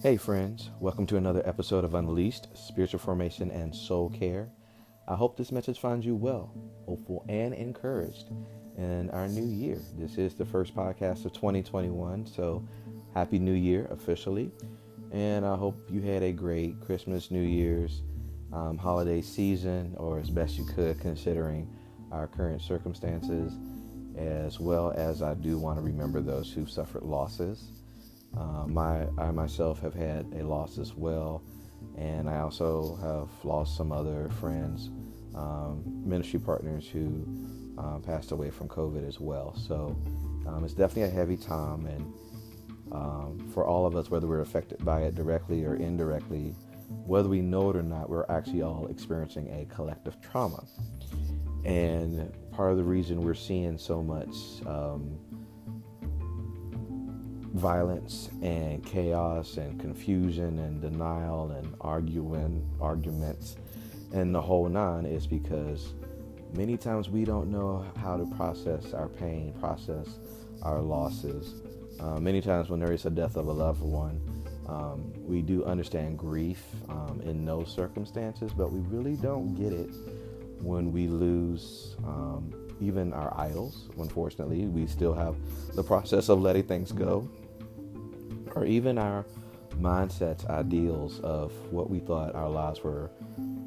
Hey, 0.00 0.16
friends, 0.16 0.70
welcome 0.78 1.08
to 1.08 1.16
another 1.16 1.42
episode 1.44 1.82
of 1.82 1.94
Unleashed 1.94 2.46
Spiritual 2.56 3.00
Formation 3.00 3.50
and 3.50 3.74
Soul 3.74 4.10
Care. 4.10 4.48
I 5.08 5.16
hope 5.16 5.36
this 5.36 5.50
message 5.50 5.80
finds 5.80 6.06
you 6.06 6.14
well, 6.14 6.54
hopeful, 6.86 7.24
and 7.28 7.52
encouraged 7.52 8.30
in 8.76 9.10
our 9.10 9.26
new 9.26 9.44
year. 9.44 9.80
This 9.98 10.16
is 10.16 10.34
the 10.34 10.44
first 10.44 10.76
podcast 10.76 11.24
of 11.24 11.32
2021, 11.32 12.26
so 12.26 12.64
Happy 13.12 13.40
New 13.40 13.54
Year 13.54 13.88
officially. 13.90 14.52
And 15.10 15.44
I 15.44 15.56
hope 15.56 15.88
you 15.90 16.00
had 16.00 16.22
a 16.22 16.30
great 16.30 16.80
Christmas, 16.80 17.32
New 17.32 17.42
Year's, 17.42 18.02
um, 18.52 18.78
holiday 18.78 19.20
season, 19.20 19.96
or 19.96 20.20
as 20.20 20.30
best 20.30 20.56
you 20.56 20.64
could 20.64 21.00
considering 21.00 21.68
our 22.12 22.28
current 22.28 22.62
circumstances, 22.62 23.52
as 24.16 24.60
well 24.60 24.92
as 24.92 25.22
I 25.22 25.34
do 25.34 25.58
want 25.58 25.76
to 25.76 25.82
remember 25.82 26.20
those 26.20 26.52
who 26.52 26.66
suffered 26.66 27.02
losses. 27.02 27.77
Uh, 28.36 28.66
my 28.66 29.06
I 29.18 29.30
myself 29.30 29.80
have 29.80 29.94
had 29.94 30.26
a 30.34 30.44
loss 30.44 30.78
as 30.78 30.94
well, 30.94 31.42
and 31.96 32.28
I 32.28 32.40
also 32.40 32.96
have 33.02 33.28
lost 33.44 33.76
some 33.76 33.92
other 33.92 34.28
friends, 34.40 34.90
um, 35.34 35.82
ministry 36.04 36.38
partners 36.38 36.88
who 36.88 37.26
uh, 37.78 37.98
passed 37.98 38.32
away 38.32 38.50
from 38.50 38.68
COVID 38.68 39.06
as 39.06 39.20
well. 39.20 39.54
So 39.56 39.96
um, 40.46 40.64
it's 40.64 40.74
definitely 40.74 41.10
a 41.10 41.14
heavy 41.14 41.36
time, 41.36 41.86
and 41.86 42.12
um, 42.92 43.50
for 43.52 43.66
all 43.66 43.86
of 43.86 43.96
us, 43.96 44.10
whether 44.10 44.26
we're 44.26 44.40
affected 44.40 44.84
by 44.84 45.02
it 45.02 45.14
directly 45.14 45.64
or 45.64 45.76
indirectly, 45.76 46.54
whether 47.06 47.28
we 47.28 47.40
know 47.40 47.70
it 47.70 47.76
or 47.76 47.82
not, 47.82 48.08
we're 48.08 48.26
actually 48.28 48.62
all 48.62 48.86
experiencing 48.88 49.48
a 49.48 49.66
collective 49.74 50.20
trauma. 50.20 50.64
And 51.64 52.32
part 52.52 52.70
of 52.72 52.78
the 52.78 52.84
reason 52.84 53.20
we're 53.20 53.34
seeing 53.34 53.76
so 53.76 54.02
much 54.02 54.34
um, 54.66 55.18
violence 57.54 58.28
and 58.42 58.84
chaos 58.84 59.56
and 59.56 59.80
confusion 59.80 60.58
and 60.58 60.80
denial 60.80 61.50
and 61.52 61.74
arguing 61.80 62.68
arguments 62.80 63.56
and 64.12 64.34
the 64.34 64.40
whole 64.40 64.68
nine 64.68 65.04
is 65.04 65.26
because 65.26 65.92
many 66.54 66.76
times 66.76 67.10
we 67.10 67.24
don't 67.24 67.50
know 67.50 67.84
how 67.96 68.16
to 68.16 68.24
process 68.36 68.94
our 68.94 69.08
pain, 69.08 69.52
process 69.60 70.18
our 70.62 70.80
losses. 70.80 71.62
Uh, 72.00 72.18
many 72.18 72.40
times 72.40 72.70
when 72.70 72.80
there 72.80 72.92
is 72.92 73.04
a 73.06 73.10
death 73.10 73.36
of 73.36 73.48
a 73.48 73.52
loved 73.52 73.82
one, 73.82 74.20
um, 74.66 75.12
we 75.26 75.42
do 75.42 75.64
understand 75.64 76.18
grief 76.18 76.62
um, 76.88 77.20
in 77.24 77.44
those 77.44 77.72
circumstances, 77.72 78.52
but 78.52 78.72
we 78.72 78.80
really 78.80 79.16
don't 79.16 79.54
get 79.54 79.72
it 79.72 79.90
when 80.60 80.92
we 80.92 81.06
lose 81.06 81.96
um, 82.04 82.52
even 82.80 83.12
our 83.12 83.38
idols. 83.38 83.88
Unfortunately, 83.98 84.66
we 84.66 84.86
still 84.86 85.14
have 85.14 85.36
the 85.74 85.82
process 85.82 86.28
of 86.28 86.40
letting 86.40 86.64
things 86.64 86.92
go, 86.92 87.28
or 88.56 88.64
even 88.64 88.98
our 88.98 89.24
mindsets, 89.80 90.48
ideals 90.48 91.20
of 91.20 91.52
what 91.72 91.88
we 91.90 92.00
thought 92.00 92.34
our 92.34 92.48
lives 92.48 92.82
were 92.82 93.10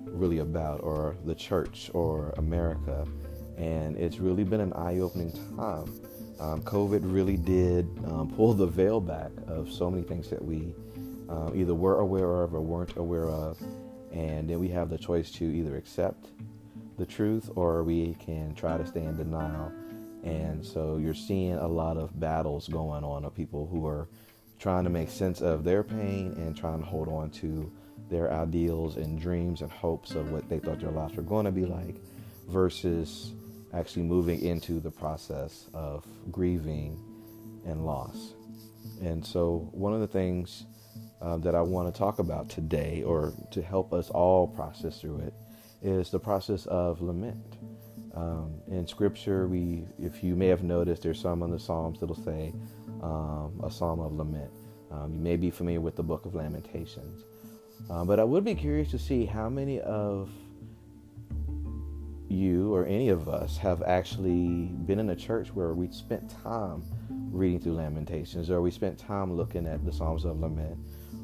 really 0.08 0.40
about, 0.40 0.82
or 0.84 1.16
the 1.26 1.36
church, 1.36 1.90
or 1.94 2.34
America. 2.38 3.08
And 3.58 3.98
it's 3.98 4.20
really 4.20 4.44
been 4.44 4.62
an 4.62 4.74
eye 4.74 5.00
opening 5.00 5.32
time. 5.32 5.88
Um, 6.40 6.62
COVID 6.64 7.02
really 7.04 7.38
did 7.38 7.88
um, 8.06 8.34
pull 8.36 8.54
the 8.54 8.66
veil 8.66 9.00
back 9.00 9.32
of 9.48 9.72
so 9.72 9.92
many 9.92 10.04
things 10.04 10.30
that 10.30 10.44
we 10.44 10.74
um, 11.30 11.54
either 11.56 11.76
were 11.76 12.00
aware 12.00 12.42
of 12.42 12.54
or 12.54 12.62
weren't 12.62 12.98
aware 12.98 13.30
of. 13.30 13.62
And 14.12 14.50
then 14.50 14.60
we 14.60 14.68
have 14.70 14.90
the 14.90 14.98
choice 14.98 15.32
to 15.34 15.46
either 15.46 15.78
accept 15.78 16.28
the 16.98 17.06
truth 17.06 17.50
or 17.56 17.84
we 17.84 18.16
can 18.16 18.54
try 18.56 18.78
to 18.78 18.86
stay 18.86 19.04
in 19.04 19.16
denial. 19.16 19.72
And 20.24 20.66
so 20.66 20.98
you're 20.98 21.14
seeing 21.14 21.54
a 21.54 21.68
lot 21.68 21.98
of 21.98 22.20
battles 22.20 22.68
going 22.68 23.04
on 23.04 23.24
of 23.24 23.34
people 23.34 23.68
who 23.68 23.88
are 23.88 24.08
trying 24.62 24.84
to 24.84 24.92
make 24.92 25.10
sense 25.10 25.42
of 25.42 25.64
their 25.64 25.84
pain 25.84 26.34
and 26.38 26.56
trying 26.56 26.80
to 26.80 26.86
hold 26.86 27.08
on 27.08 27.32
to 27.32 27.72
their 28.12 28.32
ideals 28.32 28.96
and 28.96 29.20
dreams 29.20 29.62
and 29.62 29.72
hopes 29.72 30.12
of 30.12 30.32
what 30.32 30.48
they 30.50 30.60
thought 30.60 30.80
their 30.80 30.92
lives 30.92 31.16
were 31.16 31.24
going 31.24 31.46
to 31.46 31.52
be 31.52 31.66
like 31.66 31.96
versus 32.48 33.34
actually 33.74 34.04
moving 34.04 34.40
into 34.42 34.80
the 34.80 34.92
process 34.92 35.66
of 35.74 36.06
grieving 36.32 37.00
and 37.66 37.86
loss. 37.86 38.34
And 39.02 39.26
so, 39.26 39.68
one 39.72 39.94
of 39.94 40.00
the 40.00 40.08
things 40.08 40.66
uh, 41.22 41.38
that 41.38 41.56
I 41.56 41.62
want 41.62 41.92
to 41.92 41.98
talk 41.98 42.20
about 42.20 42.48
today, 42.50 43.02
or 43.04 43.34
to 43.52 43.64
help 43.64 43.94
us 43.94 44.12
all 44.12 44.48
process 44.48 45.02
through 45.02 45.20
it, 45.20 45.34
is 45.82 46.12
the 46.12 46.20
process 46.20 46.68
of 46.68 47.02
lament. 47.02 47.58
Um, 48.14 48.56
in 48.68 48.86
Scripture, 48.86 49.48
we, 49.48 49.86
if 49.98 50.24
you 50.24 50.36
may 50.36 50.48
have 50.48 50.64
noticed, 50.64 51.04
there's 51.04 51.20
some 51.20 51.42
in 51.44 51.50
the 51.50 51.60
Psalms 51.60 52.00
that'll 52.00 52.16
say 52.16 52.54
um, 53.02 53.60
a 53.64 53.72
psalm 53.72 54.00
of 54.00 54.14
lament. 54.14 54.52
Um, 54.92 55.14
you 55.14 55.20
may 55.20 55.38
be 55.38 55.50
familiar 55.50 55.82
with 55.82 55.96
the 55.96 56.04
Book 56.04 56.26
of 56.26 56.36
Lamentations, 56.36 57.24
uh, 57.90 58.04
but 58.04 58.20
I 58.20 58.24
would 58.24 58.44
be 58.44 58.56
curious 58.56 58.92
to 58.92 59.00
see 59.00 59.26
how 59.26 59.50
many 59.50 59.80
of 59.82 60.30
you 62.28 62.74
or 62.74 62.86
any 62.86 63.10
of 63.10 63.28
us 63.28 63.58
have 63.58 63.82
actually 63.84 64.70
been 64.86 65.00
in 65.00 65.10
a 65.10 65.16
church 65.16 65.54
where 65.54 65.74
we 65.74 65.90
spent 65.92 66.30
time 66.30 66.84
reading 67.32 67.60
through 67.60 67.74
Lamentations, 67.74 68.50
or 68.50 68.62
we 68.62 68.72
spent 68.72 68.98
time 68.98 69.36
looking 69.36 69.68
at 69.68 69.84
the 69.86 69.92
Psalms 69.92 70.26
of 70.26 70.40
Lament, 70.40 70.78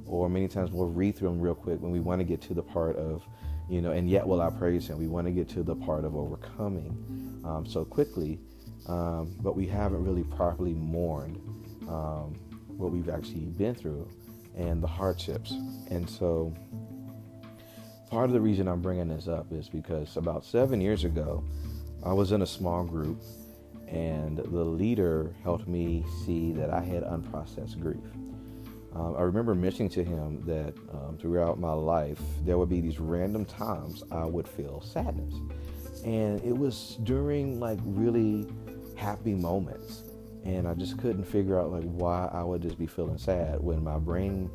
or 0.05 0.29
many 0.29 0.47
times 0.47 0.71
we'll 0.71 0.89
read 0.89 1.15
through 1.15 1.29
them 1.29 1.39
real 1.39 1.55
quick 1.55 1.81
when 1.81 1.91
we 1.91 1.99
want 1.99 2.19
to 2.19 2.25
get 2.25 2.41
to 2.41 2.53
the 2.53 2.63
part 2.63 2.95
of 2.95 3.27
you 3.69 3.81
know, 3.81 3.91
and 3.91 4.09
yet 4.09 4.25
will 4.25 4.41
I 4.41 4.49
praise 4.49 4.87
Him. 4.87 4.97
We 4.97 5.07
want 5.07 5.27
to 5.27 5.31
get 5.31 5.49
to 5.49 5.63
the 5.63 5.75
part 5.75 6.05
of 6.05 6.15
overcoming 6.15 7.41
um, 7.43 7.65
so 7.65 7.83
quickly, 7.83 8.39
um, 8.87 9.35
but 9.41 9.55
we 9.55 9.67
haven't 9.67 10.03
really 10.03 10.23
properly 10.23 10.73
mourned 10.73 11.41
um, 11.87 12.35
what 12.67 12.91
we've 12.91 13.09
actually 13.09 13.45
been 13.45 13.75
through 13.75 14.07
and 14.55 14.81
the 14.81 14.87
hardships. 14.87 15.51
And 15.89 16.09
so, 16.09 16.53
part 18.09 18.25
of 18.25 18.33
the 18.33 18.41
reason 18.41 18.67
I'm 18.67 18.81
bringing 18.81 19.07
this 19.07 19.27
up 19.27 19.51
is 19.51 19.69
because 19.69 20.17
about 20.17 20.43
seven 20.45 20.81
years 20.81 21.03
ago, 21.03 21.43
I 22.03 22.13
was 22.13 22.31
in 22.31 22.41
a 22.41 22.47
small 22.47 22.83
group, 22.83 23.21
and 23.87 24.37
the 24.37 24.63
leader 24.63 25.33
helped 25.43 25.67
me 25.67 26.03
see 26.25 26.51
that 26.53 26.69
I 26.69 26.81
had 26.81 27.03
unprocessed 27.03 27.79
grief. 27.79 28.03
Um, 28.95 29.15
I 29.15 29.21
remember 29.21 29.53
mentioning 29.53 29.89
to 29.89 30.03
him 30.03 30.43
that 30.45 30.73
um, 30.91 31.17
throughout 31.19 31.59
my 31.59 31.73
life, 31.73 32.19
there 32.45 32.57
would 32.57 32.69
be 32.69 32.81
these 32.81 32.99
random 32.99 33.45
times 33.45 34.03
I 34.11 34.25
would 34.25 34.47
feel 34.47 34.81
sadness. 34.81 35.35
And 36.03 36.43
it 36.43 36.57
was 36.57 36.97
during 37.03 37.59
like 37.59 37.79
really 37.83 38.47
happy 38.95 39.35
moments. 39.35 40.03
And 40.47 40.65
I 40.65 40.73
just 40.75 40.97
couldn't 40.97 41.25
figure 41.25 41.59
out 41.59 41.71
like 41.71 41.83
why 41.83 42.29
I 42.31 42.41
would 42.41 42.61
just 42.61 42.79
be 42.79 42.87
feeling 42.87 43.17
sad 43.17 43.61
when 43.61 43.83
my 43.83 43.97
brain 43.97 44.49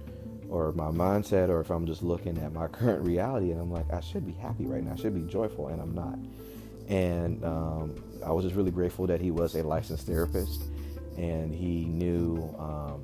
or 0.48 0.72
my 0.72 0.86
mindset, 0.86 1.50
or 1.50 1.60
if 1.60 1.70
I'm 1.70 1.86
just 1.86 2.03
looking 2.03 2.38
at 2.38 2.53
my 2.53 2.66
current 2.78 3.04
reality 3.04 3.50
and 3.50 3.60
I'm 3.60 3.70
like, 3.70 3.92
I 3.92 4.00
should 4.00 4.25
be 4.25 4.32
happy 4.32 4.64
right 4.64 4.82
now, 4.82 4.92
I 4.92 4.97
should 4.97 5.14
be 5.14 5.31
joyful, 5.31 5.69
and 5.69 5.82
I'm 5.82 5.94
not. 5.94 6.19
And 6.88 7.44
um, 7.44 8.02
I 8.25 8.32
was 8.32 8.44
just 8.44 8.56
really 8.56 8.70
grateful 8.70 9.06
that 9.06 9.20
he 9.20 9.31
was 9.31 9.54
a 9.54 9.62
licensed 9.62 10.06
therapist 10.06 10.62
and 11.19 11.54
he 11.54 11.84
knew 11.84 12.54
um, 12.58 13.00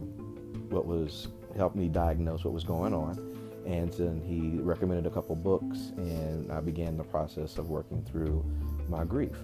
what 0.71 0.87
was 0.87 1.29
helped 1.57 1.77
me 1.77 1.89
diagnose 1.89 2.43
what 2.45 2.55
was 2.55 2.65
going 2.65 2.95
on. 2.95 3.19
And 3.67 3.93
then 3.95 4.23
he 4.23 4.59
recommended 4.63 5.05
a 5.05 5.11
couple 5.11 5.37
books, 5.37 5.93
and 5.99 6.51
I 6.51 6.61
began 6.61 6.97
the 6.97 7.05
process 7.05 7.59
of 7.59 7.69
working 7.69 8.03
through 8.03 8.43
my 8.89 9.05
grief. 9.05 9.37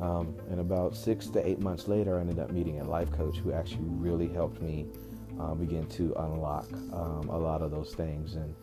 Um, 0.00 0.34
and 0.50 0.60
about 0.60 0.96
six 0.96 1.26
to 1.28 1.46
eight 1.46 1.60
months 1.60 1.88
later, 1.88 2.18
I 2.18 2.20
ended 2.20 2.38
up 2.38 2.50
meeting 2.50 2.80
a 2.80 2.84
life 2.84 3.10
coach 3.12 3.36
who 3.38 3.52
actually 3.52 3.84
really 3.84 4.28
helped 4.28 4.60
me 4.60 4.86
uh, 5.40 5.54
begin 5.54 5.86
to 5.86 6.12
unlock 6.18 6.66
um, 6.92 7.28
a 7.28 7.38
lot 7.38 7.62
of 7.62 7.70
those 7.70 7.94
things. 7.94 8.34
And 8.34 8.54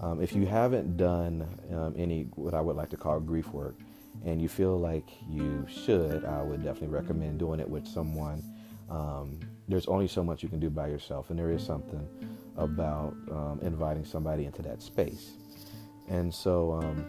um, 0.00 0.22
if 0.22 0.32
you 0.32 0.46
haven't 0.46 0.96
done 0.96 1.46
um, 1.72 1.94
any 1.96 2.24
what 2.34 2.54
I 2.54 2.60
would 2.60 2.76
like 2.76 2.90
to 2.90 2.96
call 2.96 3.20
grief 3.20 3.48
work, 3.48 3.76
and 4.24 4.42
you 4.42 4.48
feel 4.48 4.78
like 4.78 5.08
you 5.28 5.66
should, 5.68 6.24
I 6.24 6.42
would 6.42 6.64
definitely 6.64 6.88
recommend 6.88 7.38
doing 7.38 7.60
it 7.60 7.68
with 7.68 7.86
someone 7.86 8.42
um, 8.90 9.38
there's 9.68 9.86
only 9.86 10.08
so 10.08 10.24
much 10.24 10.42
you 10.42 10.48
can 10.48 10.60
do 10.60 10.70
by 10.70 10.88
yourself, 10.88 11.30
and 11.30 11.38
there 11.38 11.50
is 11.50 11.64
something 11.64 12.06
about 12.56 13.14
um, 13.30 13.60
inviting 13.62 14.04
somebody 14.04 14.46
into 14.46 14.62
that 14.62 14.82
space. 14.82 15.32
And 16.08 16.32
so, 16.32 16.72
um, 16.72 17.06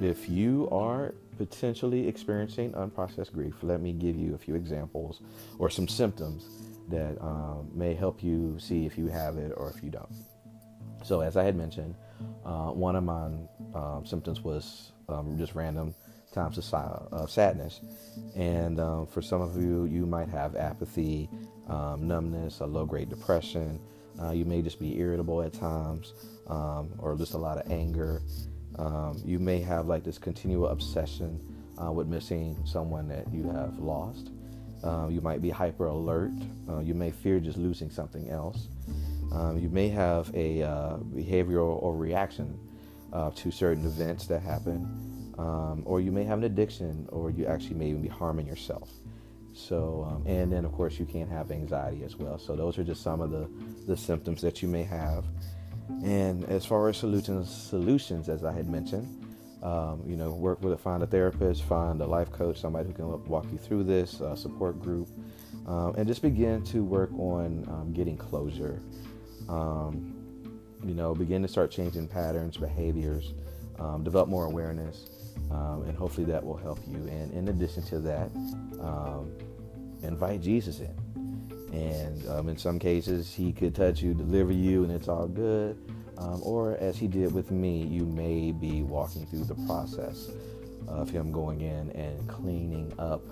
if 0.00 0.28
you 0.28 0.68
are 0.70 1.14
potentially 1.36 2.08
experiencing 2.08 2.72
unprocessed 2.72 3.32
grief, 3.32 3.54
let 3.62 3.80
me 3.80 3.92
give 3.92 4.16
you 4.16 4.34
a 4.34 4.38
few 4.38 4.54
examples 4.54 5.20
or 5.58 5.70
some 5.70 5.88
symptoms 5.88 6.46
that 6.88 7.20
um, 7.20 7.70
may 7.74 7.94
help 7.94 8.22
you 8.22 8.56
see 8.58 8.86
if 8.86 8.98
you 8.98 9.06
have 9.06 9.36
it 9.38 9.52
or 9.56 9.70
if 9.70 9.82
you 9.82 9.90
don't. 9.90 10.12
So, 11.04 11.20
as 11.20 11.36
I 11.36 11.44
had 11.44 11.56
mentioned, 11.56 11.94
uh, 12.44 12.70
one 12.70 12.96
of 12.96 13.04
my 13.04 13.30
um, 13.74 14.04
symptoms 14.06 14.42
was 14.42 14.92
um, 15.08 15.36
just 15.36 15.54
random 15.54 15.94
times 16.32 16.58
of, 16.58 17.30
sadness. 17.30 17.80
And 18.34 18.80
um, 18.80 19.06
for 19.06 19.22
some 19.22 19.40
of 19.40 19.56
you, 19.62 19.84
you 19.84 20.06
might 20.06 20.28
have 20.28 20.56
apathy, 20.56 21.28
um, 21.68 22.08
numbness, 22.08 22.60
a 22.60 22.66
low 22.66 22.86
grade 22.86 23.10
depression. 23.10 23.78
Uh, 24.20 24.30
you 24.30 24.44
may 24.44 24.62
just 24.62 24.78
be 24.78 24.98
irritable 24.98 25.42
at 25.42 25.52
times 25.52 26.14
um, 26.48 26.90
or 26.98 27.16
just 27.16 27.34
a 27.34 27.38
lot 27.38 27.58
of 27.58 27.70
anger. 27.70 28.22
Um, 28.78 29.20
you 29.24 29.38
may 29.38 29.60
have 29.60 29.86
like 29.86 30.04
this 30.04 30.18
continual 30.18 30.68
obsession 30.68 31.40
uh, 31.82 31.92
with 31.92 32.06
missing 32.06 32.56
someone 32.64 33.08
that 33.08 33.32
you 33.32 33.50
have 33.50 33.78
lost. 33.78 34.30
Uh, 34.82 35.08
you 35.08 35.20
might 35.20 35.40
be 35.40 35.50
hyper 35.50 35.86
alert. 35.86 36.32
Uh, 36.68 36.80
you 36.80 36.94
may 36.94 37.10
fear 37.10 37.38
just 37.38 37.56
losing 37.56 37.90
something 37.90 38.28
else. 38.30 38.68
Um, 39.32 39.58
you 39.58 39.68
may 39.68 39.88
have 39.88 40.34
a 40.34 40.62
uh, 40.62 40.96
behavioral 40.96 41.82
or 41.82 41.96
reaction 41.96 42.58
uh, 43.12 43.30
to 43.36 43.50
certain 43.50 43.86
events 43.86 44.26
that 44.26 44.40
happen, 44.42 45.32
um, 45.38 45.82
or 45.86 46.00
you 46.00 46.10
may 46.10 46.24
have 46.24 46.38
an 46.38 46.44
addiction, 46.44 47.08
or 47.10 47.30
you 47.30 47.46
actually 47.46 47.76
may 47.76 47.88
even 47.88 48.02
be 48.02 48.08
harming 48.08 48.46
yourself. 48.46 48.90
So, 49.54 50.08
um, 50.10 50.26
and 50.26 50.52
then 50.52 50.64
of 50.64 50.72
course 50.72 50.98
you 50.98 51.06
can 51.06 51.28
have 51.28 51.50
anxiety 51.50 52.04
as 52.04 52.16
well. 52.16 52.38
So 52.38 52.56
those 52.56 52.78
are 52.78 52.84
just 52.84 53.02
some 53.02 53.20
of 53.20 53.30
the, 53.30 53.48
the 53.86 53.96
symptoms 53.96 54.40
that 54.42 54.62
you 54.62 54.68
may 54.68 54.82
have. 54.82 55.24
And 56.04 56.44
as 56.44 56.64
far 56.64 56.88
as 56.88 56.96
solutions, 56.96 57.50
solutions 57.50 58.28
as 58.28 58.44
I 58.44 58.52
had 58.52 58.68
mentioned, 58.68 59.08
um, 59.62 60.02
you 60.06 60.16
know, 60.16 60.32
work 60.32 60.60
with 60.62 60.72
a 60.72 60.76
find 60.76 61.02
a 61.02 61.06
therapist, 61.06 61.62
find 61.62 62.00
a 62.00 62.06
life 62.06 62.32
coach, 62.32 62.60
somebody 62.60 62.88
who 62.88 62.94
can 62.94 63.24
walk 63.26 63.46
you 63.52 63.58
through 63.58 63.84
this, 63.84 64.20
support 64.34 64.80
group, 64.82 65.08
um, 65.66 65.94
and 65.96 66.08
just 66.08 66.22
begin 66.22 66.64
to 66.64 66.82
work 66.82 67.12
on 67.12 67.64
um, 67.68 67.92
getting 67.92 68.16
closure. 68.16 68.80
Um, 69.48 70.14
you 70.84 70.94
know, 70.94 71.14
begin 71.14 71.42
to 71.42 71.48
start 71.48 71.70
changing 71.70 72.08
patterns, 72.08 72.56
behaviors, 72.56 73.34
um, 73.78 74.02
develop 74.02 74.28
more 74.28 74.46
awareness, 74.46 75.06
um, 75.52 75.84
and 75.86 75.96
hopefully 75.96 76.26
that 76.26 76.44
will 76.44 76.56
help 76.56 76.80
you. 76.88 77.06
And 77.06 77.32
in 77.32 77.48
addition 77.48 77.84
to 77.84 78.00
that, 78.00 78.30
invite 80.02 80.40
Jesus 80.40 80.80
in. 80.80 81.41
And 81.72 82.48
in 82.48 82.58
some 82.58 82.78
cases, 82.78 83.32
He 83.32 83.52
could 83.52 83.74
touch 83.74 84.02
you, 84.02 84.14
deliver 84.14 84.52
you, 84.52 84.84
and 84.84 84.92
it's 84.92 85.08
all 85.08 85.26
good. 85.26 85.78
Um, 86.18 86.40
or 86.44 86.76
as 86.76 86.96
he 86.96 87.08
did 87.08 87.32
with 87.32 87.50
me, 87.50 87.82
you 87.84 88.04
may 88.04 88.52
be 88.52 88.82
walking 88.82 89.26
through 89.26 89.44
the 89.44 89.54
process 89.66 90.30
of 90.86 91.10
him 91.10 91.32
going 91.32 91.62
in 91.62 91.90
and 91.92 92.28
cleaning 92.28 92.92
up 92.98 93.22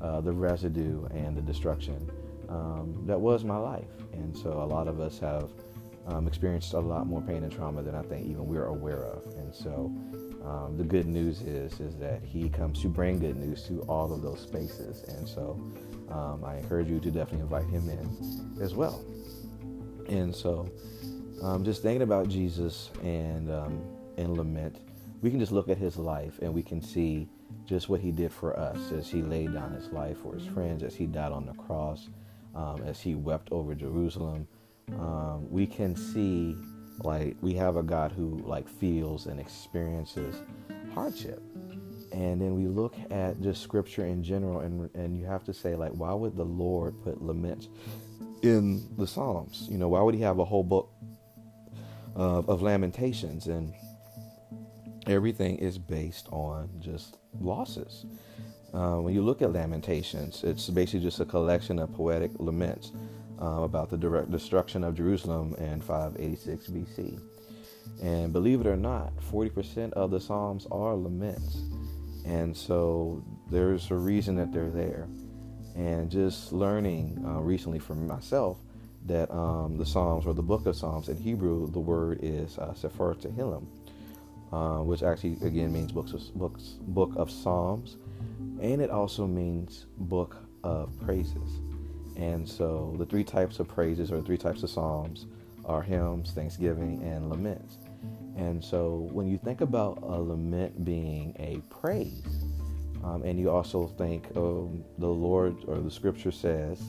uh, 0.00 0.20
the 0.20 0.32
residue 0.32 1.04
and 1.06 1.36
the 1.36 1.42
destruction 1.42 2.10
um, 2.48 3.02
that 3.06 3.20
was 3.20 3.44
my 3.44 3.56
life. 3.56 3.88
And 4.12 4.36
so 4.36 4.52
a 4.52 4.64
lot 4.64 4.88
of 4.88 5.00
us 5.00 5.18
have 5.18 5.50
um, 6.06 6.26
experienced 6.26 6.72
a 6.72 6.80
lot 6.80 7.06
more 7.06 7.20
pain 7.20 7.42
and 7.42 7.52
trauma 7.52 7.82
than 7.82 7.94
I 7.94 8.02
think 8.02 8.26
even 8.26 8.46
we're 8.46 8.66
aware 8.66 9.04
of. 9.04 9.26
And 9.36 9.54
so 9.54 9.92
um, 10.44 10.76
the 10.76 10.84
good 10.84 11.06
news 11.06 11.42
is 11.42 11.80
is 11.80 11.96
that 11.96 12.22
he 12.22 12.48
comes 12.48 12.80
to 12.82 12.88
bring 12.88 13.18
good 13.18 13.36
news 13.36 13.62
to 13.64 13.80
all 13.82 14.12
of 14.12 14.22
those 14.22 14.40
spaces. 14.40 15.04
And 15.04 15.28
so 15.28 15.60
um, 16.10 16.44
I 16.44 16.56
encourage 16.56 16.88
you 16.88 16.98
to 17.00 17.10
definitely 17.10 17.40
invite 17.40 17.66
him 17.68 17.88
in 17.88 18.62
as 18.62 18.74
well. 18.74 19.04
And 20.08 20.34
so 20.34 20.70
um, 21.42 21.64
just 21.64 21.82
thinking 21.82 22.02
about 22.02 22.28
Jesus 22.28 22.90
and 23.02 23.50
um, 23.50 23.82
and 24.16 24.36
lament, 24.36 24.78
we 25.20 25.30
can 25.30 25.38
just 25.38 25.52
look 25.52 25.68
at 25.68 25.78
his 25.78 25.96
life 25.96 26.38
and 26.42 26.52
we 26.52 26.62
can 26.62 26.80
see 26.82 27.28
just 27.66 27.88
what 27.88 28.00
he 28.00 28.10
did 28.10 28.32
for 28.32 28.58
us 28.58 28.92
as 28.92 29.08
he 29.10 29.22
laid 29.22 29.52
down 29.54 29.72
his 29.72 29.88
life 29.88 30.18
for 30.22 30.34
his 30.34 30.46
friends, 30.46 30.82
as 30.82 30.94
he 30.94 31.06
died 31.06 31.32
on 31.32 31.46
the 31.46 31.52
cross, 31.54 32.08
um, 32.54 32.82
as 32.84 33.00
he 33.00 33.14
wept 33.14 33.48
over 33.52 33.74
Jerusalem. 33.74 34.46
Um, 34.92 35.48
we 35.50 35.66
can 35.66 35.94
see 35.94 36.56
like 37.02 37.36
we 37.40 37.54
have 37.54 37.76
a 37.76 37.82
God 37.82 38.12
who 38.12 38.42
like 38.44 38.68
feels 38.68 39.26
and 39.26 39.40
experiences 39.40 40.42
hardship. 40.94 41.42
And 42.12 42.40
then 42.40 42.56
we 42.56 42.66
look 42.66 42.96
at 43.10 43.40
just 43.40 43.62
scripture 43.62 44.04
in 44.04 44.22
general, 44.24 44.60
and 44.60 44.90
and 44.94 45.16
you 45.16 45.24
have 45.26 45.44
to 45.44 45.54
say 45.54 45.76
like, 45.76 45.92
why 45.92 46.12
would 46.12 46.36
the 46.36 46.44
Lord 46.44 47.00
put 47.02 47.22
laments 47.22 47.68
in 48.42 48.88
the 48.96 49.06
Psalms? 49.06 49.68
You 49.70 49.78
know, 49.78 49.88
why 49.88 50.02
would 50.02 50.14
He 50.14 50.22
have 50.22 50.40
a 50.40 50.44
whole 50.44 50.64
book 50.64 50.90
of, 52.16 52.48
of 52.48 52.62
Lamentations, 52.62 53.46
and 53.46 53.72
everything 55.06 55.56
is 55.58 55.78
based 55.78 56.28
on 56.32 56.68
just 56.80 57.18
losses. 57.40 58.06
Uh, 58.74 58.96
when 58.96 59.14
you 59.14 59.22
look 59.22 59.42
at 59.42 59.52
Lamentations, 59.52 60.44
it's 60.44 60.68
basically 60.70 61.00
just 61.00 61.20
a 61.20 61.24
collection 61.24 61.78
of 61.78 61.92
poetic 61.92 62.30
laments 62.38 62.92
uh, 63.40 63.62
about 63.62 63.90
the 63.90 63.96
direct 63.96 64.30
destruction 64.30 64.84
of 64.84 64.94
Jerusalem 64.96 65.54
in 65.58 65.80
586 65.80 66.68
BC. 66.68 67.20
And 68.02 68.32
believe 68.32 68.60
it 68.60 68.66
or 68.66 68.76
not, 68.76 69.12
40% 69.30 69.92
of 69.92 70.10
the 70.10 70.20
Psalms 70.20 70.66
are 70.70 70.94
laments. 70.94 71.62
And 72.24 72.56
so 72.56 73.22
there's 73.50 73.90
a 73.90 73.96
reason 73.96 74.36
that 74.36 74.52
they're 74.52 74.70
there. 74.70 75.08
And 75.76 76.10
just 76.10 76.52
learning 76.52 77.22
uh, 77.26 77.40
recently 77.40 77.78
from 77.78 78.06
myself 78.06 78.58
that 79.06 79.30
um, 79.30 79.76
the 79.76 79.86
Psalms 79.86 80.26
or 80.26 80.34
the 80.34 80.42
book 80.42 80.66
of 80.66 80.76
Psalms 80.76 81.08
in 81.08 81.16
Hebrew, 81.16 81.70
the 81.70 81.78
word 81.78 82.20
is 82.22 82.58
uh, 82.58 82.74
Sefer 82.74 83.14
Tehillim, 83.14 83.66
uh, 84.52 84.82
which 84.82 85.02
actually 85.02 85.36
again 85.46 85.72
means 85.72 85.92
books 85.92 86.12
of, 86.12 86.34
books 86.34 86.74
book 86.80 87.12
of 87.16 87.30
Psalms, 87.30 87.96
and 88.60 88.82
it 88.82 88.90
also 88.90 89.26
means 89.26 89.86
book 89.96 90.36
of 90.62 90.98
praises. 91.00 91.60
And 92.16 92.48
so 92.48 92.94
the 92.98 93.06
three 93.06 93.24
types 93.24 93.60
of 93.60 93.68
praises 93.68 94.12
or 94.12 94.20
three 94.20 94.36
types 94.36 94.62
of 94.62 94.70
Psalms 94.70 95.26
are 95.64 95.82
hymns, 95.82 96.32
thanksgiving, 96.32 97.02
and 97.02 97.30
laments. 97.30 97.78
And 98.36 98.64
so 98.64 99.08
when 99.12 99.26
you 99.26 99.38
think 99.38 99.60
about 99.60 99.98
a 100.02 100.20
lament 100.20 100.84
being 100.84 101.34
a 101.38 101.60
praise, 101.72 102.44
um, 103.04 103.22
and 103.22 103.38
you 103.38 103.50
also 103.50 103.86
think 103.86 104.26
of 104.34 104.70
the 104.98 105.06
Lord 105.06 105.56
or 105.66 105.78
the 105.78 105.90
Scripture 105.90 106.32
says 106.32 106.80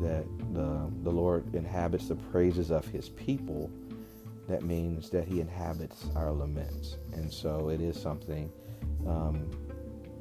that 0.00 0.24
the, 0.52 0.90
the 1.02 1.10
Lord 1.10 1.54
inhabits 1.54 2.08
the 2.08 2.16
praises 2.16 2.70
of 2.70 2.86
his 2.86 3.08
people, 3.08 3.70
that 4.48 4.62
means 4.62 5.10
that 5.10 5.26
he 5.26 5.40
inhabits 5.40 6.06
our 6.16 6.32
laments. 6.32 6.96
And 7.12 7.32
so 7.32 7.68
it 7.68 7.80
is 7.80 8.00
something 8.00 8.50
um, 9.06 9.50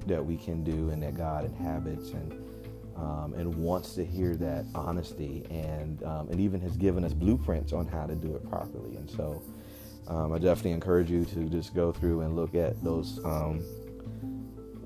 that 0.07 0.23
we 0.23 0.37
can 0.37 0.63
do 0.63 0.89
and 0.89 1.01
that 1.03 1.15
God 1.15 1.45
inhabits 1.45 2.11
and 2.11 2.42
um, 2.95 3.33
and 3.35 3.53
wants 3.55 3.95
to 3.95 4.05
hear 4.05 4.35
that 4.35 4.65
honesty 4.75 5.45
and 5.49 6.03
um, 6.03 6.29
and 6.29 6.39
even 6.39 6.61
has 6.61 6.77
given 6.77 7.03
us 7.03 7.13
blueprints 7.13 7.73
on 7.73 7.87
how 7.87 8.05
to 8.05 8.15
do 8.15 8.35
it 8.35 8.47
properly. 8.49 8.95
And 8.95 9.09
so 9.09 9.41
um, 10.07 10.33
I 10.33 10.37
definitely 10.37 10.71
encourage 10.71 11.09
you 11.09 11.25
to 11.25 11.45
just 11.49 11.73
go 11.73 11.91
through 11.91 12.21
and 12.21 12.35
look 12.35 12.55
at 12.55 12.81
those 12.83 13.19
um, 13.25 13.63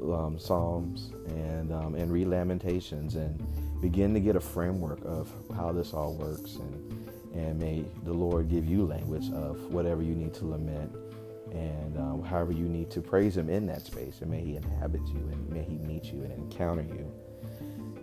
um, 0.02 0.38
psalms 0.40 1.12
and 1.28 1.72
and 1.72 2.12
read 2.12 2.28
Lamentations 2.28 3.16
and 3.16 3.46
begin 3.82 4.14
to 4.14 4.20
get 4.20 4.36
a 4.36 4.40
framework 4.40 5.00
of 5.04 5.32
how 5.56 5.72
this 5.72 5.94
all 5.94 6.16
works. 6.16 6.56
And 6.56 7.10
and 7.34 7.60
may 7.60 7.86
the 8.04 8.14
Lord 8.14 8.50
give 8.50 8.66
you 8.66 8.86
language 8.86 9.32
of 9.32 9.72
whatever 9.72 10.02
you 10.02 10.16
need 10.16 10.34
to 10.36 10.46
lament 10.46 10.96
and 11.52 11.98
um, 11.98 12.24
however 12.24 12.52
you 12.52 12.66
need 12.68 12.90
to 12.92 13.02
praise 13.02 13.38
him 13.38 13.50
in 13.50 13.68
that 13.68 13.86
space. 13.86 14.22
And 14.22 14.32
may 14.32 14.42
he 14.42 14.56
inhabit 14.56 15.02
you 15.08 15.30
and 15.32 15.50
may 15.50 15.64
he 15.64 15.78
meet 15.78 16.06
you 16.06 16.24
and 16.24 16.32
encounter 16.32 16.84
you 16.84 17.12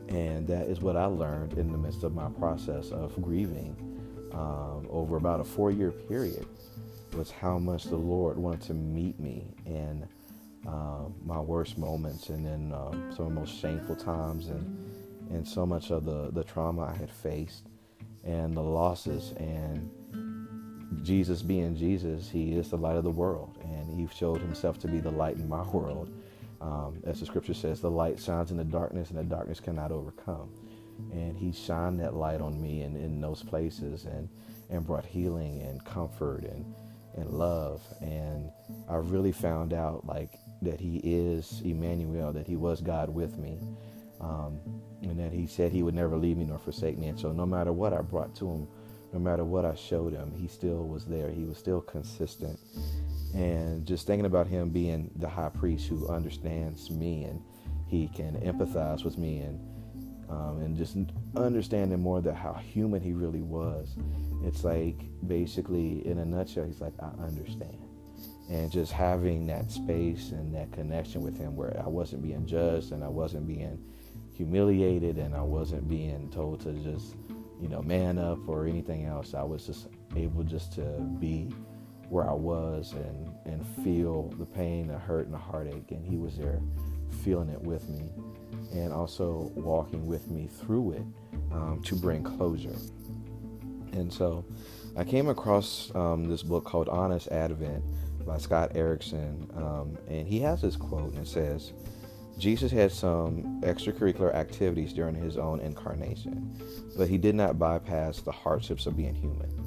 and 0.09 0.47
that 0.49 0.67
is 0.69 0.81
what 0.81 0.97
I 0.97 1.07
learned 1.07 1.55
in 1.55 1.73
the 1.73 1.79
midst 1.79 2.03
of 2.05 2.15
my 2.15 2.29
process 2.31 2.91
of 2.91 3.21
grieving 3.23 3.77
um, 4.33 4.87
over 4.91 5.17
about 5.17 5.41
a 5.41 5.45
four 5.45 5.71
year 5.71 5.91
period 5.91 6.47
was 7.15 7.31
how 7.31 7.59
much 7.59 7.85
the 7.85 7.97
Lord 7.97 8.37
wanted 8.37 8.63
to 8.63 8.75
meet 8.75 9.19
me 9.21 9.55
in 9.67 10.09
uh, 10.67 11.05
my 11.25 11.39
worst 11.39 11.79
moments 11.79 12.31
and 12.31 12.47
in 12.47 12.73
um, 12.73 13.13
some 13.15 13.27
of 13.27 13.35
the 13.35 13.41
most 13.41 13.61
shameful 13.61 13.95
times 13.97 14.49
and 14.49 14.85
and 15.31 15.47
so 15.47 15.65
much 15.67 15.91
of 15.91 16.05
the, 16.05 16.31
the 16.33 16.45
trauma 16.45 16.83
I 16.83 16.97
had 16.97 17.11
faced 17.11 17.69
and 18.25 18.57
the 18.57 18.63
losses. 18.63 19.33
And 19.37 19.91
Jesus 21.03 21.43
being 21.43 21.77
Jesus, 21.77 22.29
He 22.29 22.55
is 22.57 22.71
the 22.71 22.77
light 22.77 22.97
of 22.97 23.05
the 23.05 23.11
world. 23.11 23.59
And 23.63 23.91
He 23.91 24.07
showed 24.15 24.41
Himself 24.41 24.79
to 24.81 24.89
be 24.89 25.01
the 25.01 25.11
light 25.11 25.37
in 25.37 25.49
my 25.49 25.63
world. 25.63 26.11
Um, 26.65 27.03
as 27.05 27.21
the 27.21 27.27
scripture 27.27 27.53
says, 27.53 27.81
the 27.81 27.91
light 27.91 28.19
shines 28.19 28.51
in 28.51 28.57
the 28.57 28.65
darkness, 28.65 29.11
and 29.11 29.19
the 29.19 29.25
darkness 29.25 29.61
cannot 29.61 29.93
overcome. 29.93 30.49
And 31.13 31.37
He 31.37 31.53
shined 31.53 32.01
that 32.01 32.15
light 32.15 32.41
on 32.41 32.61
me 32.61 32.83
and 32.83 32.97
in 32.97 33.21
those 33.21 33.43
places 33.43 34.07
and, 34.07 34.29
and 34.71 34.87
brought 34.87 35.05
healing 35.05 35.61
and 35.63 35.85
comfort 35.85 36.45
and, 36.45 36.65
and 37.17 37.31
love. 37.31 37.83
And 38.01 38.51
I 38.89 38.97
really 38.97 39.33
found 39.33 39.75
out 39.75 40.07
like 40.07 40.39
that 40.63 40.81
He 40.81 41.01
is 41.05 41.61
Emmanuel, 41.65 42.33
that 42.33 42.47
He 42.47 42.57
was 42.57 42.81
God 42.81 43.11
with 43.11 43.37
me. 43.37 43.59
Um, 44.21 44.59
and 45.03 45.19
that 45.19 45.33
he 45.33 45.47
said 45.47 45.71
he 45.71 45.83
would 45.83 45.95
never 45.95 46.17
leave 46.17 46.39
me 46.39 46.45
nor 46.45 46.59
forsake 46.59 46.97
me. 46.97 47.09
And 47.09 47.21
so, 47.21 47.33
no 47.33 47.45
matter 47.45 47.73
what 47.73 47.93
I 47.93 48.01
brought 48.01 48.35
to 48.37 48.49
him, 48.49 48.69
no 49.13 49.19
matter 49.19 49.45
what 49.45 49.67
I 49.67 49.75
showed 49.75 50.15
him, 50.15 50.33
he 50.35 50.49
still 50.49 50.89
was 50.89 51.05
there. 51.05 51.31
He 51.31 51.45
was 51.45 51.59
still 51.59 51.81
consistent. 51.83 52.59
And 53.35 53.85
just 53.85 54.07
thinking 54.07 54.27
about 54.27 54.47
him 54.47 54.71
being 54.71 55.11
the 55.17 55.29
high 55.29 55.49
priest 55.49 55.89
who 55.89 56.09
understands 56.09 56.91
me 56.91 57.25
and 57.25 57.43
he 57.87 58.09
can 58.09 58.35
empathize 58.41 59.05
with 59.05 59.19
me 59.19 59.41
and 59.41 59.61
um, 60.31 60.61
and 60.63 60.77
just 60.77 60.97
understanding 61.37 62.01
more 62.01 62.21
that 62.23 62.35
how 62.35 62.55
human 62.55 63.01
he 63.01 63.13
really 63.13 63.43
was. 63.43 63.97
It's 64.43 64.65
like 64.65 64.97
basically 65.27 66.07
in 66.07 66.19
a 66.19 66.25
nutshell, 66.25 66.65
he's 66.65 66.81
like, 66.81 66.95
I 67.01 67.11
understand. 67.23 67.79
And 68.51 68.71
just 68.71 68.93
having 68.93 69.47
that 69.47 69.71
space 69.71 70.31
and 70.31 70.55
that 70.55 70.73
connection 70.73 71.23
with 71.23 71.37
him 71.37 71.57
where 71.57 71.81
I 71.83 71.89
wasn't 71.89 72.23
being 72.23 72.47
judged 72.47 72.93
and 72.93 73.03
I 73.03 73.09
wasn't 73.09 73.47
being 73.47 73.79
humiliated 74.35 75.19
and 75.19 75.35
I 75.35 75.43
wasn't 75.43 75.89
being 75.89 76.31
told 76.31 76.61
to 76.61 76.73
just, 76.73 77.17
you 77.61 77.69
know, 77.69 77.83
man 77.83 78.19
up 78.19 78.47
or 78.49 78.67
anything 78.67 79.07
else. 79.07 79.35
I 79.35 79.43
was 79.43 79.67
just 79.67 79.89
able 80.17 80.43
just 80.43 80.73
to 80.75 80.83
be 81.21 81.49
where 82.15 82.31
I 82.31 82.33
was 82.33 82.93
and, 82.93 83.35
and 83.45 83.67
feel 83.85 84.29
the 84.39 84.47
pain, 84.47 84.87
the 84.87 84.97
hurt, 84.97 85.25
and 85.25 85.35
the 85.35 85.39
heartache. 85.39 85.91
And 85.91 86.07
he 86.07 86.17
was 86.17 86.37
there 86.37 86.61
feeling 87.25 87.49
it 87.49 87.61
with 87.61 87.89
me 87.89 88.09
and 88.73 88.93
also 88.93 89.51
walking 89.57 90.07
with 90.07 90.29
me 90.29 90.47
through 90.47 90.93
it 90.93 91.03
um, 91.51 91.83
to 91.85 91.97
bring 91.97 92.23
closure. 92.23 92.77
And 93.95 94.13
so 94.13 94.45
I 94.97 95.03
came 95.03 95.29
across 95.29 95.93
um, 95.97 96.29
this 96.29 96.45
book 96.45 96.65
called 96.65 96.89
Honest 96.89 97.27
Advent 97.33 97.83
by 98.25 98.39
Scott 98.39 98.71
Erickson. 98.77 99.51
Um, 99.57 99.99
and 100.09 100.29
he 100.29 100.39
has 100.39 100.63
this 100.63 100.77
quote, 100.77 101.15
and 101.15 101.27
it 101.27 101.29
says, 101.29 101.73
Jesus 102.39 102.71
had 102.71 102.93
some 102.93 103.61
extracurricular 103.63 104.33
activities 104.33 104.93
during 104.93 105.17
his 105.17 105.37
own 105.37 105.59
incarnation, 105.59 106.57
but 106.97 107.09
he 107.09 107.19
did 107.19 107.35
not 107.35 107.59
bypass 107.59 108.21
the 108.21 108.33
hardships 108.33 108.87
of 108.87 108.97
being 108.97 109.17
human. 109.17 109.64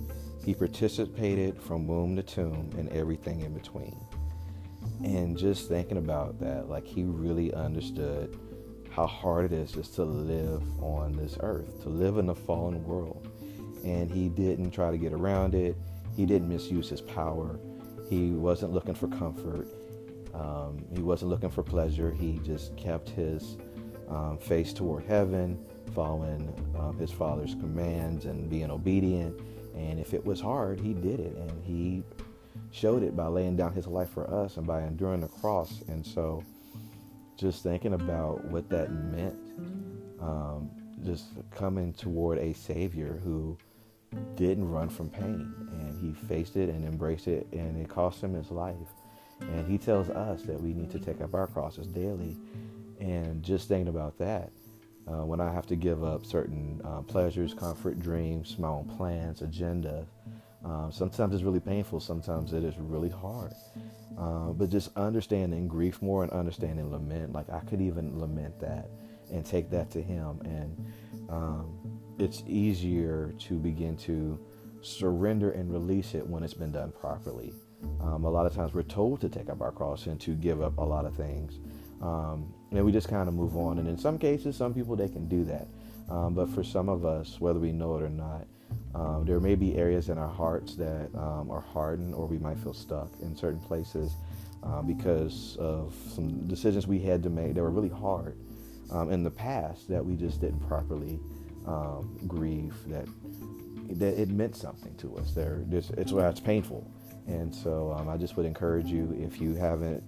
He 0.47 0.53
participated 0.55 1.61
from 1.61 1.87
womb 1.87 2.15
to 2.15 2.23
tomb 2.23 2.71
and 2.77 2.87
everything 2.89 3.41
in 3.41 3.53
between. 3.53 3.99
And 5.03 5.37
just 5.37 5.67
thinking 5.67 5.97
about 5.97 6.39
that, 6.39 6.69
like 6.69 6.87
he 6.87 7.03
really 7.03 7.53
understood 7.53 8.39
how 8.89 9.07
hard 9.07 9.51
it 9.51 9.51
is 9.51 9.73
just 9.73 9.95
to 9.95 10.05
live 10.05 10.63
on 10.81 11.11
this 11.11 11.37
earth, 11.41 11.83
to 11.83 11.89
live 11.89 12.17
in 12.17 12.29
a 12.29 12.35
fallen 12.35 12.81
world. 12.85 13.27
And 13.83 14.09
he 14.09 14.29
didn't 14.29 14.71
try 14.71 14.89
to 14.89 14.97
get 14.97 15.11
around 15.11 15.53
it, 15.53 15.75
he 16.15 16.25
didn't 16.25 16.47
misuse 16.47 16.89
his 16.89 17.01
power, 17.01 17.59
he 18.09 18.31
wasn't 18.31 18.71
looking 18.71 18.95
for 18.95 19.09
comfort 19.09 19.67
um, 20.33 20.85
he 20.93 21.01
wasn't 21.01 21.31
looking 21.31 21.49
for 21.49 21.63
pleasure. 21.63 22.11
He 22.11 22.39
just 22.43 22.75
kept 22.77 23.09
his 23.09 23.57
um, 24.07 24.37
face 24.37 24.71
toward 24.71 25.05
heaven, 25.05 25.57
following 25.93 26.53
um, 26.77 26.97
his 26.99 27.11
father's 27.11 27.55
commands 27.55 28.25
and 28.25 28.49
being 28.49 28.69
obedient. 28.69 29.39
And 29.77 29.99
if 29.99 30.13
it 30.13 30.25
was 30.25 30.41
hard, 30.41 30.79
he 30.79 30.93
did 30.93 31.19
it. 31.19 31.35
And 31.35 31.51
he 31.63 32.03
showed 32.71 33.03
it 33.03 33.15
by 33.15 33.27
laying 33.27 33.55
down 33.55 33.73
his 33.73 33.87
life 33.87 34.09
for 34.09 34.29
us 34.29 34.57
and 34.57 34.65
by 34.65 34.83
enduring 34.83 35.21
the 35.21 35.27
cross. 35.27 35.81
And 35.87 36.05
so, 36.05 36.43
just 37.37 37.63
thinking 37.63 37.93
about 37.93 38.43
what 38.45 38.67
that 38.69 38.91
meant, 38.91 39.35
um, 40.19 40.71
just 41.03 41.25
coming 41.51 41.93
toward 41.93 42.39
a 42.39 42.53
Savior 42.53 43.19
who 43.23 43.57
didn't 44.35 44.69
run 44.69 44.89
from 44.89 45.09
pain 45.09 45.53
and 45.71 45.99
he 45.99 46.13
faced 46.27 46.55
it 46.55 46.69
and 46.69 46.85
embraced 46.85 47.27
it, 47.27 47.47
and 47.51 47.79
it 47.79 47.89
cost 47.89 48.23
him 48.23 48.33
his 48.33 48.51
life. 48.51 48.75
And 49.39 49.69
he 49.69 49.77
tells 49.77 50.09
us 50.09 50.41
that 50.43 50.59
we 50.59 50.73
need 50.73 50.89
to 50.91 50.99
take 50.99 51.21
up 51.21 51.33
our 51.33 51.47
crosses 51.47 51.87
daily. 51.87 52.35
And 52.99 53.43
just 53.43 53.67
thinking 53.67 53.89
about 53.89 54.17
that, 54.17 54.51
uh, 55.07 55.25
when 55.25 55.39
I 55.39 55.51
have 55.51 55.65
to 55.67 55.75
give 55.75 56.03
up 56.03 56.25
certain 56.25 56.81
uh, 56.83 57.01
pleasures, 57.01 57.53
comfort, 57.53 57.99
dreams, 57.99 58.57
my 58.59 58.67
own 58.67 58.85
plans, 58.97 59.41
agenda, 59.41 60.05
um, 60.65 60.91
sometimes 60.91 61.33
it's 61.33 61.43
really 61.43 61.59
painful. 61.59 61.99
Sometimes 61.99 62.53
it 62.53 62.63
is 62.63 62.77
really 62.77 63.09
hard. 63.09 63.53
Uh, 64.17 64.49
but 64.49 64.69
just 64.69 64.89
understanding 64.97 65.67
grief 65.67 66.01
more 66.01 66.23
and 66.23 66.31
understanding 66.31 66.91
lament, 66.91 67.31
like 67.31 67.49
I 67.49 67.59
could 67.61 67.81
even 67.81 68.19
lament 68.19 68.59
that 68.59 68.89
and 69.31 69.45
take 69.45 69.69
that 69.69 69.91
to 69.91 70.01
Him. 70.01 70.41
And 70.43 70.93
um, 71.29 71.99
it's 72.17 72.43
easier 72.47 73.33
to 73.39 73.59
begin 73.59 73.95
to 73.97 74.39
surrender 74.81 75.51
and 75.51 75.71
release 75.71 76.15
it 76.15 76.25
when 76.25 76.43
it's 76.43 76.53
been 76.53 76.71
done 76.71 76.91
properly. 76.91 77.53
Um, 78.01 78.25
a 78.25 78.29
lot 78.29 78.45
of 78.45 78.55
times 78.55 78.73
we're 78.73 78.83
told 78.83 79.21
to 79.21 79.29
take 79.29 79.49
up 79.49 79.61
our 79.61 79.71
cross 79.71 80.07
and 80.07 80.19
to 80.21 80.33
give 80.33 80.61
up 80.61 80.77
a 80.77 80.83
lot 80.83 81.05
of 81.05 81.15
things. 81.15 81.59
Um, 82.01 82.53
and 82.71 82.85
we 82.85 82.91
just 82.91 83.09
kind 83.09 83.27
of 83.27 83.33
move 83.33 83.55
on. 83.55 83.79
And 83.79 83.87
in 83.87 83.97
some 83.97 84.17
cases, 84.17 84.55
some 84.55 84.73
people, 84.73 84.95
they 84.95 85.09
can 85.09 85.27
do 85.27 85.43
that. 85.45 85.67
Um, 86.09 86.33
but 86.33 86.49
for 86.49 86.63
some 86.63 86.89
of 86.89 87.05
us, 87.05 87.39
whether 87.39 87.59
we 87.59 87.71
know 87.71 87.97
it 87.97 88.03
or 88.03 88.09
not, 88.09 88.45
um, 88.95 89.25
there 89.25 89.39
may 89.39 89.55
be 89.55 89.75
areas 89.75 90.09
in 90.09 90.17
our 90.17 90.29
hearts 90.29 90.75
that 90.75 91.09
um, 91.15 91.49
are 91.51 91.61
hardened 91.61 92.13
or 92.13 92.25
we 92.25 92.37
might 92.37 92.57
feel 92.59 92.73
stuck 92.73 93.09
in 93.21 93.35
certain 93.35 93.59
places 93.59 94.13
uh, 94.63 94.81
because 94.81 95.57
of 95.57 95.93
some 96.13 96.47
decisions 96.47 96.87
we 96.87 96.99
had 96.99 97.23
to 97.23 97.29
make 97.29 97.53
that 97.53 97.61
were 97.61 97.69
really 97.71 97.89
hard 97.89 98.37
um, 98.91 99.11
in 99.11 99.23
the 99.23 99.31
past 99.31 99.87
that 99.89 100.03
we 100.03 100.15
just 100.15 100.41
didn't 100.41 100.59
properly 100.67 101.19
grieve, 102.27 102.73
that, 102.87 103.05
that 103.89 104.19
it 104.19 104.29
meant 104.29 104.55
something 104.55 104.95
to 104.95 105.17
us. 105.17 105.33
There, 105.33 105.63
it's 105.71 106.11
why 106.11 106.29
it's 106.29 106.39
painful. 106.39 106.89
And 107.27 107.53
so 107.53 107.93
um, 107.97 108.07
I 108.07 108.15
just 108.15 108.37
would 108.37 108.45
encourage 108.45 108.87
you 108.87 109.13
if 109.19 109.41
you 109.41 109.53
haven't 109.53 110.01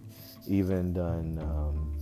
even 0.48 0.93
done 0.93 1.38
um, 1.41 1.96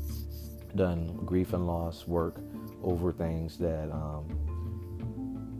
done 0.76 1.08
grief 1.26 1.54
and 1.54 1.68
loss 1.68 2.08
work 2.08 2.36
over 2.84 3.12
things 3.12 3.58
that 3.58 3.92
um, 3.92 4.26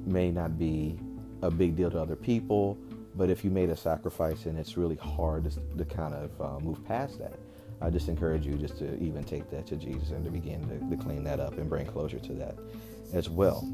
may 0.06 0.32
not 0.32 0.58
be 0.58 1.00
a 1.42 1.52
big 1.52 1.76
deal 1.76 1.90
to 1.92 2.00
other 2.00 2.16
people, 2.16 2.78
but 3.16 3.30
if 3.30 3.44
you 3.44 3.50
made 3.50 3.70
a 3.70 3.76
sacrifice 3.76 4.46
and 4.46 4.58
it's 4.58 4.78
really 4.78 4.96
hard 4.96 5.52
to, 5.52 5.60
to 5.78 5.86
kind 5.86 6.14
of 6.14 6.42
uh, 6.42 6.60
move 6.60 6.84
past 6.86 7.20
that, 7.20 7.40
I 7.82 7.90
just 7.90 8.08
encourage 8.08 8.46
you 8.46 8.56
just 8.56 8.78
to 8.80 8.98
even 9.02 9.24
take 9.24 9.50
that 9.52 9.68
to 9.68 9.76
Jesus 9.76 10.12
and 10.12 10.24
to 10.26 10.32
begin 10.32 10.62
to, 10.68 10.96
to 10.96 11.04
clean 11.04 11.24
that 11.26 11.40
up 11.40 11.58
and 11.58 11.70
bring 11.70 11.86
closure 11.86 12.20
to 12.20 12.34
that 12.34 12.56
as 13.14 13.30
well. 13.30 13.68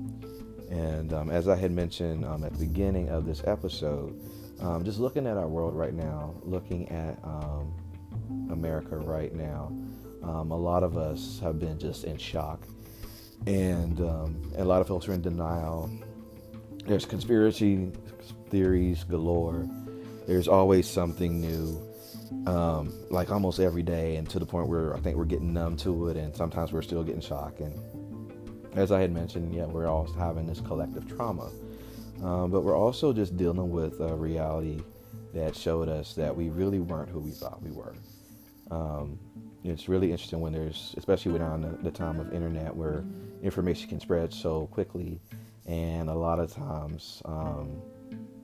And 0.70 1.14
um, 1.14 1.30
as 1.30 1.48
I 1.48 1.56
had 1.56 1.72
mentioned 1.72 2.26
um, 2.26 2.44
at 2.44 2.54
the 2.54 2.66
beginning 2.66 3.10
of 3.10 3.26
this 3.26 3.44
episode, 3.46 4.20
um, 4.60 4.84
just 4.84 5.00
looking 5.00 5.28
at 5.28 5.38
our 5.38 5.48
world 5.48 5.76
right 5.76 5.94
now, 5.94 6.34
looking 6.44 6.90
at 6.90 7.18
um, 7.24 7.74
America 8.50 8.98
right 8.98 9.34
now, 9.34 9.72
um, 10.24 10.52
a 10.52 10.58
lot 10.58 10.84
of 10.84 10.98
us 10.98 11.40
have 11.42 11.60
been 11.60 11.78
just 11.78 12.04
in 12.06 12.18
shock, 12.18 12.62
and, 13.46 14.00
um, 14.00 14.42
and 14.54 14.62
a 14.62 14.66
lot 14.66 14.82
of 14.82 14.88
folks 14.88 15.08
are 15.08 15.14
in 15.14 15.22
denial. 15.22 15.90
There's 16.86 17.06
conspiracy 17.06 17.92
theories 18.50 19.04
galore. 19.04 19.68
There's 20.28 20.48
always 20.48 20.88
something 20.88 21.42
new, 21.42 21.82
um, 22.46 22.94
like 23.10 23.32
almost 23.32 23.60
every 23.60 23.84
day, 23.84 24.16
and 24.16 24.30
to 24.30 24.40
the 24.40 24.46
point 24.46 24.68
where 24.68 24.96
I 24.96 25.00
think 25.00 25.18
we're 25.18 25.26
getting 25.26 25.54
numb 25.54 25.76
to 25.78 26.08
it, 26.10 26.18
and 26.18 26.36
sometimes 26.36 26.72
we're 26.72 26.82
still 26.82 27.04
getting 27.04 27.22
shocked. 27.22 27.60
And 27.60 27.74
as 28.76 28.92
I 28.92 29.02
had 29.02 29.12
mentioned, 29.12 29.54
yeah, 29.54 29.66
we're 29.66 29.88
all 29.88 30.12
having 30.14 30.48
this 30.48 30.62
collective 30.62 31.08
trauma. 31.08 31.52
Um, 32.22 32.52
but 32.52 32.62
we're 32.62 32.78
also 32.78 33.12
just 33.12 33.36
dealing 33.36 33.70
with 33.70 34.00
a 34.00 34.16
reality 34.16 34.82
that 35.34 35.56
showed 35.56 35.90
us 35.90 36.14
that 36.14 36.36
we 36.36 36.50
really 36.50 36.80
weren't 36.80 37.10
who 37.10 37.20
we 37.20 37.32
thought 37.32 37.62
we 37.62 37.72
were. 37.72 37.96
Um, 38.74 39.20
it's 39.64 39.88
really 39.88 40.12
interesting 40.12 40.42
when 40.42 40.52
there's, 40.52 40.94
especially 40.98 41.38
around 41.38 41.62
the, 41.62 41.78
the 41.84 41.92
time 41.92 42.20
of 42.20 42.34
internet 42.34 42.76
where 42.76 43.06
information 43.42 43.88
can 43.88 44.00
spread 44.00 44.34
so 44.34 44.68
quickly, 44.68 45.22
and 45.66 46.10
a 46.10 46.14
lot 46.14 46.40
of 46.40 46.52
times 46.52 47.22
um, 47.26 47.82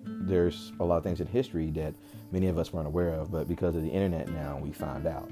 there's 0.05 0.71
a 0.79 0.86
lot 0.86 0.98
of 0.98 1.03
things 1.03 1.19
in 1.19 1.27
history 1.27 1.71
that 1.71 1.93
many 2.31 2.48
of 2.48 2.57
us 2.57 2.71
weren't 2.71 2.88
aware 2.88 3.09
of, 3.09 3.31
but 3.31 3.48
because 3.48 3.75
of 3.75 3.81
the 3.81 3.89
internet 3.89 4.29
now, 4.29 4.59
we 4.62 4.71
find 4.71 5.07
out. 5.07 5.29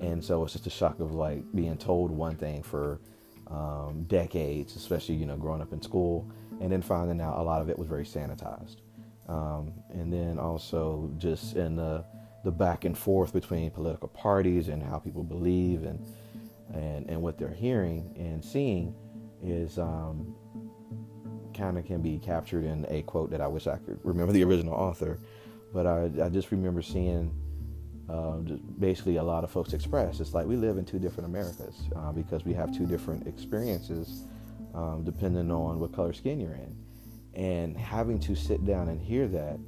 And 0.00 0.22
so 0.22 0.42
it's 0.44 0.52
just 0.54 0.66
a 0.66 0.70
shock 0.70 1.00
of 1.00 1.12
like 1.12 1.42
being 1.54 1.76
told 1.76 2.10
one 2.10 2.36
thing 2.36 2.62
for 2.62 3.00
um, 3.48 4.04
decades, 4.08 4.76
especially 4.76 5.14
you 5.14 5.26
know 5.26 5.36
growing 5.36 5.62
up 5.62 5.72
in 5.72 5.80
school, 5.80 6.30
and 6.60 6.70
then 6.70 6.82
finding 6.82 7.20
out 7.20 7.38
a 7.38 7.42
lot 7.42 7.62
of 7.62 7.70
it 7.70 7.78
was 7.78 7.88
very 7.88 8.04
sanitized. 8.04 8.76
Um, 9.28 9.72
and 9.90 10.12
then 10.12 10.38
also 10.38 11.10
just 11.18 11.56
in 11.56 11.76
the 11.76 12.04
the 12.44 12.50
back 12.50 12.84
and 12.84 12.96
forth 12.96 13.32
between 13.32 13.70
political 13.70 14.08
parties 14.08 14.68
and 14.68 14.82
how 14.82 14.98
people 14.98 15.22
believe 15.22 15.84
and 15.84 16.06
and 16.72 17.08
and 17.10 17.20
what 17.20 17.38
they're 17.38 17.52
hearing 17.52 18.14
and 18.16 18.44
seeing 18.44 18.94
is 19.42 19.78
um, 19.78 20.34
kind 21.54 21.78
of 21.78 21.84
can 21.84 22.00
be 22.00 22.18
captured 22.18 22.64
in 22.64 22.86
a 22.88 23.02
quote 23.02 23.30
that 23.30 23.40
I 23.40 23.46
wish 23.46 23.66
I 23.66 23.76
could 23.76 23.98
remember 24.04 24.32
the 24.32 24.44
original 24.44 24.74
author, 24.74 25.18
but 25.72 25.86
I, 25.86 26.10
I 26.22 26.28
just 26.28 26.50
remember 26.50 26.82
seeing 26.82 27.34
uh, 28.08 28.38
basically 28.78 29.16
a 29.16 29.22
lot 29.22 29.44
of 29.44 29.50
folks 29.50 29.72
express. 29.72 30.20
It's 30.20 30.34
like 30.34 30.46
we 30.46 30.56
live 30.56 30.78
in 30.78 30.84
two 30.84 30.98
different 30.98 31.28
Americas 31.28 31.88
uh, 31.96 32.12
because 32.12 32.44
we 32.44 32.52
have 32.54 32.76
two 32.76 32.86
different 32.86 33.26
experiences 33.26 34.24
um, 34.74 35.02
depending 35.04 35.50
on 35.50 35.78
what 35.78 35.92
color 35.92 36.12
skin 36.12 36.40
you're 36.40 36.54
in. 36.54 36.76
And 37.34 37.76
having 37.76 38.18
to 38.20 38.34
sit 38.34 38.64
down 38.64 38.88
and 38.88 39.00
hear 39.00 39.28
that, 39.28 39.58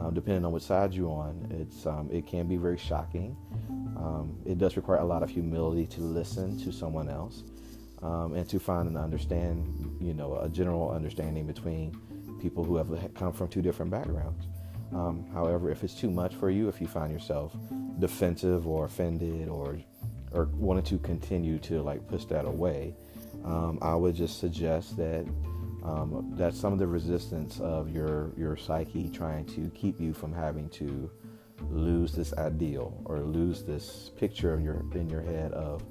um, 0.00 0.14
depending 0.14 0.44
on 0.44 0.52
what 0.52 0.62
side 0.62 0.94
you're 0.94 1.10
on, 1.10 1.46
it's 1.60 1.86
um, 1.86 2.08
it 2.10 2.26
can 2.26 2.46
be 2.46 2.56
very 2.56 2.78
shocking. 2.78 3.36
Um, 3.96 4.38
it 4.46 4.58
does 4.58 4.76
require 4.76 4.98
a 4.98 5.04
lot 5.04 5.22
of 5.22 5.28
humility 5.28 5.86
to 5.88 6.00
listen 6.00 6.58
to 6.60 6.72
someone 6.72 7.10
else 7.10 7.44
um, 8.02 8.34
and 8.34 8.48
to 8.48 8.58
find 8.58 8.88
and 8.88 8.96
understand, 8.96 9.98
you 10.00 10.14
know, 10.14 10.38
a 10.38 10.48
general 10.48 10.90
understanding 10.90 11.46
between 11.46 11.94
people 12.40 12.64
who 12.64 12.76
have 12.76 12.88
come 13.14 13.32
from 13.32 13.48
two 13.48 13.60
different 13.60 13.90
backgrounds. 13.90 14.46
Um, 14.92 15.26
however, 15.34 15.70
if 15.70 15.84
it's 15.84 15.94
too 15.94 16.10
much 16.10 16.34
for 16.34 16.50
you, 16.50 16.68
if 16.68 16.80
you 16.80 16.86
find 16.86 17.12
yourself 17.12 17.54
defensive 17.98 18.66
or 18.66 18.86
offended 18.86 19.48
or 19.48 19.78
or 20.32 20.44
wanting 20.54 20.84
to 20.84 20.98
continue 20.98 21.58
to 21.58 21.82
like 21.82 22.06
push 22.08 22.24
that 22.26 22.46
away, 22.46 22.94
um, 23.44 23.78
I 23.82 23.94
would 23.94 24.14
just 24.14 24.38
suggest 24.38 24.96
that 24.96 25.26
um, 25.82 26.32
that 26.36 26.54
some 26.54 26.72
of 26.72 26.78
the 26.78 26.86
resistance 26.86 27.60
of 27.60 27.90
your 27.90 28.32
your 28.36 28.56
psyche 28.56 29.08
trying 29.08 29.44
to 29.46 29.70
keep 29.70 30.00
you 30.00 30.12
from 30.12 30.32
having 30.32 30.68
to 30.70 31.10
lose 31.70 32.12
this 32.12 32.32
ideal 32.34 33.00
or 33.04 33.20
lose 33.20 33.62
this 33.62 34.10
picture 34.16 34.54
in 34.54 34.64
your 34.64 34.84
in 34.94 35.08
your 35.08 35.22
head 35.22 35.52
of 35.52 35.82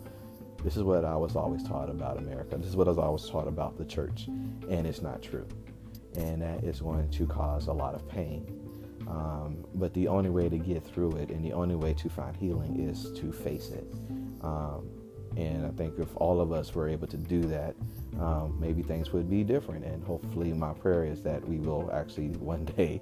this 0.64 0.76
is 0.76 0.84
what 0.84 1.06
I 1.06 1.16
was 1.16 1.36
always 1.36 1.64
taught 1.64 1.90
about 1.90 2.18
America. 2.18 2.58
This 2.58 2.68
is 2.68 2.76
what 2.76 2.88
I 2.88 2.92
was 2.92 2.98
always 2.98 3.30
taught 3.30 3.48
about 3.48 3.78
the 3.78 3.86
church, 3.86 4.28
and 4.28 4.86
it's 4.86 5.02
not 5.02 5.22
true, 5.22 5.48
and 6.16 6.42
that 6.42 6.64
is 6.64 6.82
going 6.82 7.10
to 7.10 7.26
cause 7.26 7.68
a 7.68 7.74
lot 7.74 7.96
of 7.96 8.08
pain. 8.10 8.56
Um, 9.08 9.66
but 9.76 9.94
the 9.94 10.08
only 10.08 10.30
way 10.30 10.50
to 10.50 10.58
get 10.58 10.84
through 10.84 11.14
it 11.14 11.32
and 11.32 11.44
the 11.44 11.54
only 11.54 11.76
way 11.76 11.94
to 11.96 12.10
find 12.10 12.36
healing 12.36 12.80
is 12.80 13.12
to 13.14 13.32
face 13.32 13.70
it. 13.70 13.88
Um, 14.42 14.88
And 15.40 15.66
I 15.66 15.70
think 15.70 15.98
if 15.98 16.10
all 16.18 16.42
of 16.42 16.52
us 16.52 16.76
were 16.76 16.90
able 16.90 17.08
to 17.08 17.16
do 17.16 17.42
that, 17.44 17.74
um, 18.20 18.58
maybe 18.60 18.82
things 18.82 19.14
would 19.14 19.30
be 19.30 19.44
different. 19.44 19.86
And 19.86 20.04
hopefully, 20.04 20.52
my 20.52 20.74
prayer 20.74 21.06
is 21.06 21.22
that 21.24 21.48
we 21.48 21.58
will 21.58 21.90
actually 21.94 22.28
one 22.40 22.66
day, 22.66 23.02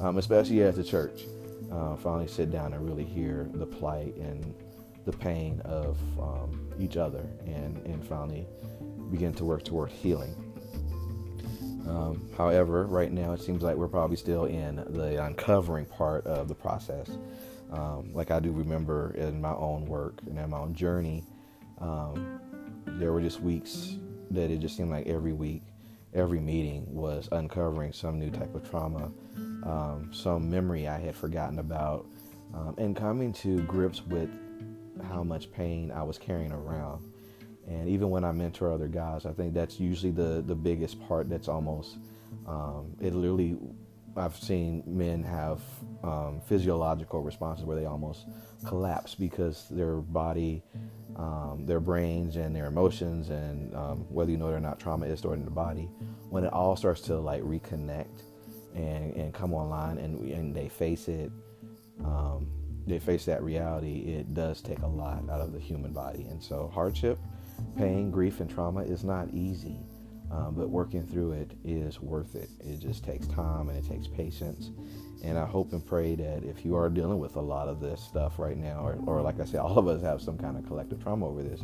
um, 0.00 0.18
especially 0.18 0.62
as 0.62 0.78
a 0.78 0.84
church, 0.84 1.26
uh, 1.70 1.94
finally 1.96 2.26
sit 2.26 2.50
down 2.50 2.72
and 2.72 2.84
really 2.84 3.04
hear 3.04 3.48
the 3.54 3.66
plight 3.66 4.16
and 4.16 4.52
the 5.04 5.12
pain 5.12 5.60
of 5.64 5.96
um, 6.18 6.68
each 6.80 6.96
other 6.96 7.24
and, 7.46 7.78
and 7.86 8.04
finally 8.04 8.48
begin 9.12 9.32
to 9.34 9.44
work 9.44 9.64
toward 9.64 9.90
healing. 9.92 10.34
Um, 11.88 12.28
however, 12.36 12.84
right 12.86 13.12
now 13.12 13.32
it 13.32 13.40
seems 13.40 13.62
like 13.62 13.76
we're 13.76 13.86
probably 13.86 14.16
still 14.16 14.46
in 14.46 14.76
the 14.88 15.24
uncovering 15.24 15.86
part 15.86 16.26
of 16.26 16.48
the 16.48 16.54
process. 16.54 17.08
Um, 17.70 18.12
like 18.12 18.32
I 18.32 18.40
do 18.40 18.50
remember 18.50 19.14
in 19.16 19.40
my 19.40 19.54
own 19.54 19.86
work 19.86 20.20
and 20.26 20.36
in 20.36 20.50
my 20.50 20.58
own 20.58 20.74
journey, 20.74 21.22
um, 21.80 22.40
there 22.86 23.12
were 23.12 23.20
just 23.20 23.40
weeks 23.40 23.96
that 24.30 24.50
it 24.50 24.58
just 24.58 24.76
seemed 24.76 24.90
like 24.90 25.06
every 25.06 25.32
week, 25.32 25.62
every 26.14 26.40
meeting 26.40 26.84
was 26.94 27.28
uncovering 27.32 27.92
some 27.92 28.18
new 28.18 28.30
type 28.30 28.54
of 28.54 28.68
trauma, 28.68 29.10
um, 29.64 30.10
some 30.12 30.50
memory 30.50 30.88
I 30.88 30.98
had 30.98 31.14
forgotten 31.14 31.58
about, 31.58 32.06
um, 32.54 32.74
and 32.78 32.96
coming 32.96 33.32
to 33.34 33.60
grips 33.62 34.04
with 34.06 34.30
how 35.08 35.22
much 35.22 35.52
pain 35.52 35.90
I 35.90 36.02
was 36.02 36.18
carrying 36.18 36.52
around. 36.52 37.12
And 37.68 37.88
even 37.88 38.10
when 38.10 38.24
I 38.24 38.32
mentor 38.32 38.72
other 38.72 38.88
guys, 38.88 39.26
I 39.26 39.32
think 39.32 39.52
that's 39.52 39.80
usually 39.80 40.12
the, 40.12 40.42
the 40.46 40.54
biggest 40.54 41.00
part 41.06 41.28
that's 41.28 41.48
almost, 41.48 41.96
um, 42.46 42.94
it 43.00 43.12
literally, 43.12 43.56
I've 44.16 44.36
seen 44.36 44.82
men 44.86 45.22
have 45.24 45.60
um, 46.02 46.40
physiological 46.46 47.22
responses 47.22 47.64
where 47.64 47.78
they 47.78 47.86
almost 47.86 48.26
collapse 48.64 49.14
because 49.14 49.66
their 49.70 49.96
body, 49.96 50.62
um, 51.16 51.64
their 51.66 51.80
brains, 51.80 52.36
and 52.36 52.54
their 52.54 52.66
emotions, 52.66 53.30
and 53.30 53.74
um, 53.74 54.06
whether 54.08 54.30
you 54.30 54.36
know 54.36 54.48
it 54.48 54.54
or 54.54 54.60
not, 54.60 54.78
trauma 54.80 55.06
is 55.06 55.18
stored 55.18 55.38
in 55.38 55.44
the 55.44 55.50
body. 55.50 55.88
When 56.30 56.44
it 56.44 56.52
all 56.52 56.76
starts 56.76 57.00
to 57.02 57.18
like 57.18 57.42
reconnect 57.42 58.22
and, 58.74 59.14
and 59.14 59.34
come 59.34 59.54
online 59.54 59.98
and, 59.98 60.20
and 60.30 60.54
they 60.54 60.68
face 60.68 61.08
it, 61.08 61.30
um, 62.04 62.48
they 62.86 62.98
face 62.98 63.24
that 63.24 63.42
reality, 63.42 64.00
it 64.00 64.32
does 64.34 64.60
take 64.62 64.80
a 64.80 64.86
lot 64.86 65.28
out 65.30 65.40
of 65.40 65.52
the 65.52 65.58
human 65.58 65.92
body. 65.92 66.26
And 66.30 66.42
so, 66.42 66.70
hardship, 66.72 67.18
pain, 67.76 68.10
grief, 68.10 68.40
and 68.40 68.48
trauma 68.48 68.82
is 68.82 69.02
not 69.02 69.28
easy, 69.32 69.80
um, 70.30 70.54
but 70.56 70.68
working 70.68 71.06
through 71.06 71.32
it 71.32 71.52
is 71.64 72.00
worth 72.00 72.34
it. 72.34 72.48
It 72.60 72.80
just 72.80 73.04
takes 73.04 73.26
time 73.28 73.68
and 73.68 73.78
it 73.78 73.88
takes 73.88 74.06
patience. 74.06 74.70
And 75.24 75.38
I 75.38 75.46
hope 75.46 75.72
and 75.72 75.84
pray 75.84 76.14
that 76.14 76.44
if 76.44 76.64
you 76.64 76.76
are 76.76 76.88
dealing 76.88 77.18
with 77.18 77.36
a 77.36 77.40
lot 77.40 77.68
of 77.68 77.80
this 77.80 78.00
stuff 78.00 78.38
right 78.38 78.56
now, 78.56 78.86
or, 78.86 78.98
or 79.06 79.22
like 79.22 79.40
I 79.40 79.44
said, 79.44 79.60
all 79.60 79.78
of 79.78 79.88
us 79.88 80.02
have 80.02 80.20
some 80.20 80.36
kind 80.36 80.56
of 80.56 80.66
collective 80.66 81.02
trauma 81.02 81.26
over 81.26 81.42
this, 81.42 81.62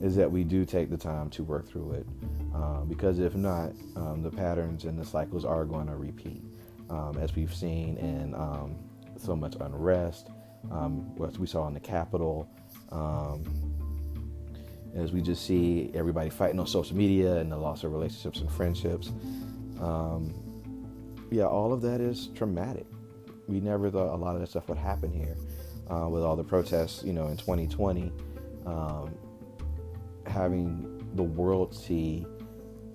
is 0.00 0.16
that 0.16 0.30
we 0.30 0.44
do 0.44 0.64
take 0.64 0.90
the 0.90 0.96
time 0.96 1.30
to 1.30 1.44
work 1.44 1.68
through 1.68 1.92
it. 1.92 2.06
Um, 2.54 2.86
because 2.88 3.18
if 3.18 3.34
not, 3.34 3.72
um, 3.96 4.22
the 4.22 4.30
patterns 4.30 4.84
and 4.84 4.98
the 4.98 5.04
cycles 5.04 5.44
are 5.44 5.64
going 5.64 5.86
to 5.88 5.96
repeat. 5.96 6.42
Um, 6.88 7.18
as 7.20 7.34
we've 7.34 7.54
seen 7.54 7.96
in 7.98 8.34
um, 8.34 8.76
so 9.18 9.36
much 9.36 9.56
unrest, 9.60 10.30
um, 10.70 11.14
what 11.16 11.36
we 11.38 11.46
saw 11.46 11.66
in 11.68 11.74
the 11.74 11.80
Capitol, 11.80 12.48
as 14.96 15.12
we 15.12 15.20
just 15.20 15.44
see 15.44 15.90
everybody 15.94 16.30
fighting 16.30 16.58
on 16.58 16.66
social 16.66 16.96
media 16.96 17.36
and 17.36 17.52
the 17.52 17.56
loss 17.56 17.84
of 17.84 17.92
relationships 17.92 18.40
and 18.40 18.50
friendships. 18.50 19.12
Um, 19.80 20.34
yeah, 21.30 21.44
all 21.44 21.72
of 21.72 21.82
that 21.82 22.00
is 22.00 22.28
traumatic. 22.34 22.86
We 23.46 23.60
never 23.60 23.90
thought 23.90 24.14
a 24.14 24.16
lot 24.16 24.34
of 24.34 24.40
that 24.40 24.48
stuff 24.48 24.68
would 24.68 24.78
happen 24.78 25.12
here 25.12 25.36
uh, 25.90 26.08
with 26.08 26.22
all 26.22 26.36
the 26.36 26.44
protests, 26.44 27.04
you 27.04 27.12
know, 27.12 27.28
in 27.28 27.36
2020. 27.36 28.12
Um, 28.64 29.14
having 30.26 31.06
the 31.14 31.22
world 31.22 31.74
see, 31.74 32.26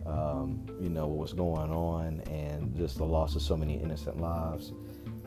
um, 0.05 0.65
you 0.81 0.89
know, 0.89 1.07
what 1.07 1.17
was 1.17 1.33
going 1.33 1.71
on 1.71 2.21
and 2.21 2.75
just 2.75 2.97
the 2.97 3.05
loss 3.05 3.35
of 3.35 3.41
so 3.41 3.55
many 3.55 3.81
innocent 3.81 4.19
lives. 4.19 4.73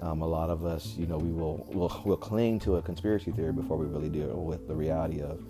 Um, 0.02 0.20
a 0.20 0.26
lot 0.26 0.50
of 0.50 0.66
us, 0.66 0.94
you 0.98 1.06
know, 1.06 1.16
we 1.16 1.30
will 1.30 1.66
will 1.72 2.02
will 2.04 2.16
cling 2.16 2.58
to 2.60 2.76
a 2.76 2.82
conspiracy 2.82 3.30
theory 3.30 3.52
before 3.52 3.78
we 3.78 3.87
really 3.87 4.10
deal 4.10 4.44
with 4.44 4.66
the 4.66 4.74
reality 4.74 5.22
of 5.22 5.42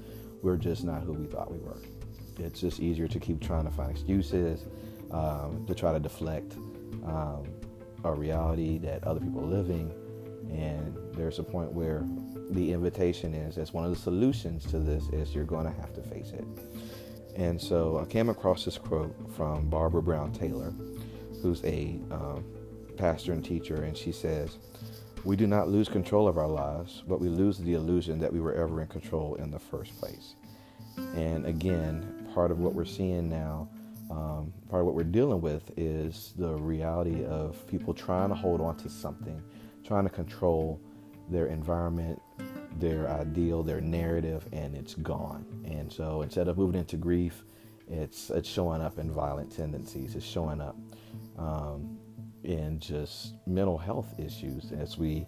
we're 0.44 0.58
just 0.58 0.84
not 0.84 1.02
who 1.02 1.14
we 1.14 1.24
thought 1.24 1.50
we 1.50 1.58
were. 1.58 1.78
It's 2.38 2.60
just 2.60 2.78
easier 2.78 3.08
to 3.08 3.18
keep 3.18 3.40
trying 3.40 3.64
to 3.64 3.70
find 3.70 3.90
excuses 3.90 4.66
um, 5.10 5.64
to 5.66 5.74
try 5.74 5.92
to 5.92 5.98
deflect 5.98 6.54
um, 7.06 7.44
a 8.04 8.12
reality 8.12 8.78
that 8.78 9.02
other 9.04 9.20
people 9.20 9.40
are 9.40 9.46
living. 9.46 9.90
And 10.50 10.96
there's 11.14 11.38
a 11.38 11.42
point 11.42 11.72
where 11.72 12.04
the 12.50 12.72
invitation 12.72 13.32
is, 13.32 13.56
as 13.56 13.72
one 13.72 13.84
of 13.84 13.90
the 13.90 13.96
solutions 13.96 14.66
to 14.66 14.78
this, 14.78 15.08
is 15.08 15.34
you're 15.34 15.44
going 15.44 15.64
to 15.64 15.72
have 15.80 15.94
to 15.94 16.02
face 16.02 16.32
it. 16.32 16.44
And 17.34 17.60
so 17.60 17.98
I 17.98 18.04
came 18.04 18.28
across 18.28 18.66
this 18.66 18.76
quote 18.76 19.14
from 19.34 19.70
Barbara 19.70 20.02
Brown 20.02 20.30
Taylor, 20.32 20.74
who's 21.40 21.64
a 21.64 21.98
um, 22.10 22.44
pastor 22.98 23.32
and 23.32 23.42
teacher, 23.42 23.82
and 23.82 23.96
she 23.96 24.12
says, 24.12 24.58
We 25.24 25.36
do 25.36 25.46
not 25.46 25.68
lose 25.68 25.88
control 25.88 26.28
of 26.28 26.36
our 26.36 26.48
lives, 26.48 27.02
but 27.08 27.18
we 27.18 27.28
lose 27.28 27.56
the 27.56 27.72
illusion 27.74 28.18
that 28.20 28.30
we 28.30 28.40
were 28.40 28.52
ever 28.52 28.82
in 28.82 28.88
control 28.88 29.36
in 29.36 29.50
the 29.50 29.58
first 29.58 29.98
place. 29.98 30.34
And 31.14 31.46
again, 31.46 32.28
part 32.34 32.50
of 32.50 32.58
what 32.58 32.74
we're 32.74 32.84
seeing 32.84 33.30
now, 33.30 33.68
um, 34.10 34.52
part 34.68 34.82
of 34.82 34.86
what 34.86 34.94
we're 34.94 35.04
dealing 35.04 35.40
with 35.40 35.70
is 35.78 36.34
the 36.36 36.54
reality 36.54 37.24
of 37.24 37.66
people 37.66 37.94
trying 37.94 38.28
to 38.28 38.34
hold 38.34 38.60
on 38.60 38.76
to 38.76 38.90
something, 38.90 39.42
trying 39.82 40.04
to 40.04 40.10
control 40.10 40.78
their 41.30 41.46
environment, 41.46 42.20
their 42.78 43.08
ideal, 43.08 43.62
their 43.62 43.80
narrative, 43.80 44.46
and 44.52 44.76
it's 44.76 44.94
gone. 44.94 45.46
And 45.64 45.90
so 45.90 46.20
instead 46.20 46.48
of 46.48 46.58
moving 46.58 46.78
into 46.78 46.96
grief, 46.96 47.44
it's 47.88 48.30
it's 48.30 48.48
showing 48.48 48.82
up 48.82 48.98
in 48.98 49.10
violent 49.10 49.54
tendencies. 49.54 50.14
It's 50.14 50.24
showing 50.24 50.60
up 50.60 50.76
um, 51.38 51.98
in 52.44 52.78
just 52.78 53.34
mental 53.46 53.78
health 53.78 54.14
issues 54.18 54.72
as 54.72 54.98
we 54.98 55.26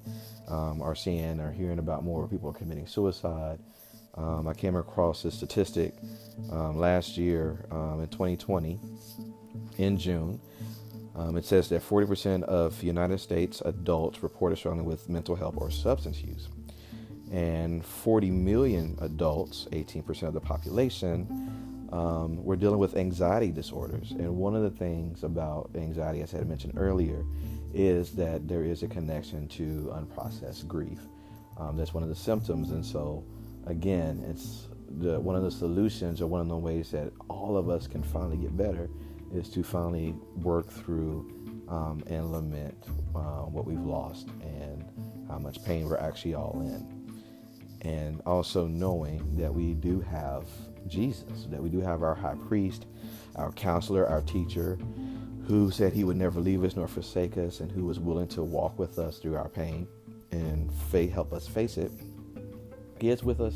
um, 0.48 0.82
are 0.82 0.94
seeing 0.94 1.40
or 1.40 1.50
hearing 1.50 1.78
about 1.78 2.04
more 2.04 2.28
people 2.28 2.52
committing 2.52 2.86
suicide. 2.86 3.58
Um, 4.14 4.48
I 4.48 4.54
came 4.54 4.76
across 4.76 5.24
a 5.24 5.30
statistic 5.30 5.94
um, 6.50 6.78
last 6.78 7.18
year 7.18 7.66
um, 7.70 8.00
in 8.00 8.08
2020 8.08 8.78
in 9.78 9.98
June. 9.98 10.40
Um, 11.14 11.36
it 11.36 11.44
says 11.44 11.68
that 11.70 11.82
40% 11.82 12.42
of 12.44 12.82
United 12.82 13.18
States 13.18 13.62
adults 13.64 14.22
reported 14.22 14.56
struggling 14.56 14.84
with 14.84 15.08
mental 15.08 15.34
health 15.34 15.54
or 15.56 15.70
substance 15.70 16.22
use. 16.22 16.48
And 17.32 17.84
40 17.84 18.30
million 18.30 18.96
adults, 19.00 19.66
18% 19.72 20.22
of 20.24 20.34
the 20.34 20.40
population, 20.40 21.26
um, 21.96 22.44
we're 22.44 22.56
dealing 22.56 22.78
with 22.78 22.94
anxiety 22.96 23.50
disorders. 23.50 24.10
And 24.10 24.36
one 24.36 24.54
of 24.54 24.62
the 24.62 24.70
things 24.70 25.24
about 25.24 25.70
anxiety, 25.74 26.20
as 26.20 26.34
I 26.34 26.38
had 26.38 26.48
mentioned 26.48 26.74
earlier, 26.76 27.24
is 27.72 28.12
that 28.12 28.46
there 28.46 28.64
is 28.64 28.82
a 28.82 28.86
connection 28.86 29.48
to 29.48 29.94
unprocessed 29.94 30.68
grief. 30.68 31.00
Um, 31.56 31.78
that's 31.78 31.94
one 31.94 32.02
of 32.02 32.10
the 32.10 32.14
symptoms. 32.14 32.70
And 32.70 32.84
so, 32.84 33.24
again, 33.66 34.22
it's 34.28 34.68
the, 34.98 35.18
one 35.18 35.36
of 35.36 35.42
the 35.42 35.50
solutions 35.50 36.20
or 36.20 36.26
one 36.26 36.42
of 36.42 36.48
the 36.48 36.56
ways 36.56 36.90
that 36.90 37.10
all 37.30 37.56
of 37.56 37.70
us 37.70 37.86
can 37.86 38.02
finally 38.02 38.36
get 38.36 38.54
better 38.54 38.90
is 39.34 39.48
to 39.50 39.62
finally 39.62 40.14
work 40.42 40.70
through 40.70 41.32
um, 41.68 42.04
and 42.08 42.30
lament 42.30 42.76
uh, 43.14 43.46
what 43.48 43.66
we've 43.66 43.80
lost 43.80 44.28
and 44.42 44.84
how 45.28 45.38
much 45.38 45.64
pain 45.64 45.88
we're 45.88 45.96
actually 45.96 46.34
all 46.34 46.60
in. 46.60 46.86
And 47.80 48.20
also 48.26 48.66
knowing 48.66 49.36
that 49.36 49.52
we 49.52 49.72
do 49.72 50.00
have 50.02 50.44
Jesus, 50.88 51.46
that 51.50 51.62
we 51.62 51.68
do 51.68 51.80
have 51.80 52.02
our 52.02 52.14
high 52.14 52.36
priest, 52.48 52.86
our 53.36 53.52
counselor, 53.52 54.06
our 54.06 54.22
teacher, 54.22 54.78
who 55.46 55.70
said 55.70 55.92
he 55.92 56.04
would 56.04 56.16
never 56.16 56.40
leave 56.40 56.64
us 56.64 56.76
nor 56.76 56.88
forsake 56.88 57.38
us, 57.38 57.60
and 57.60 57.70
who 57.70 57.84
was 57.84 58.00
willing 58.00 58.28
to 58.28 58.42
walk 58.42 58.78
with 58.78 58.98
us 58.98 59.18
through 59.18 59.36
our 59.36 59.48
pain 59.48 59.86
and 60.32 60.70
help 61.12 61.32
us 61.32 61.46
face 61.46 61.76
it. 61.76 61.90
He 63.00 63.10
is 63.10 63.22
with 63.22 63.40
us 63.40 63.54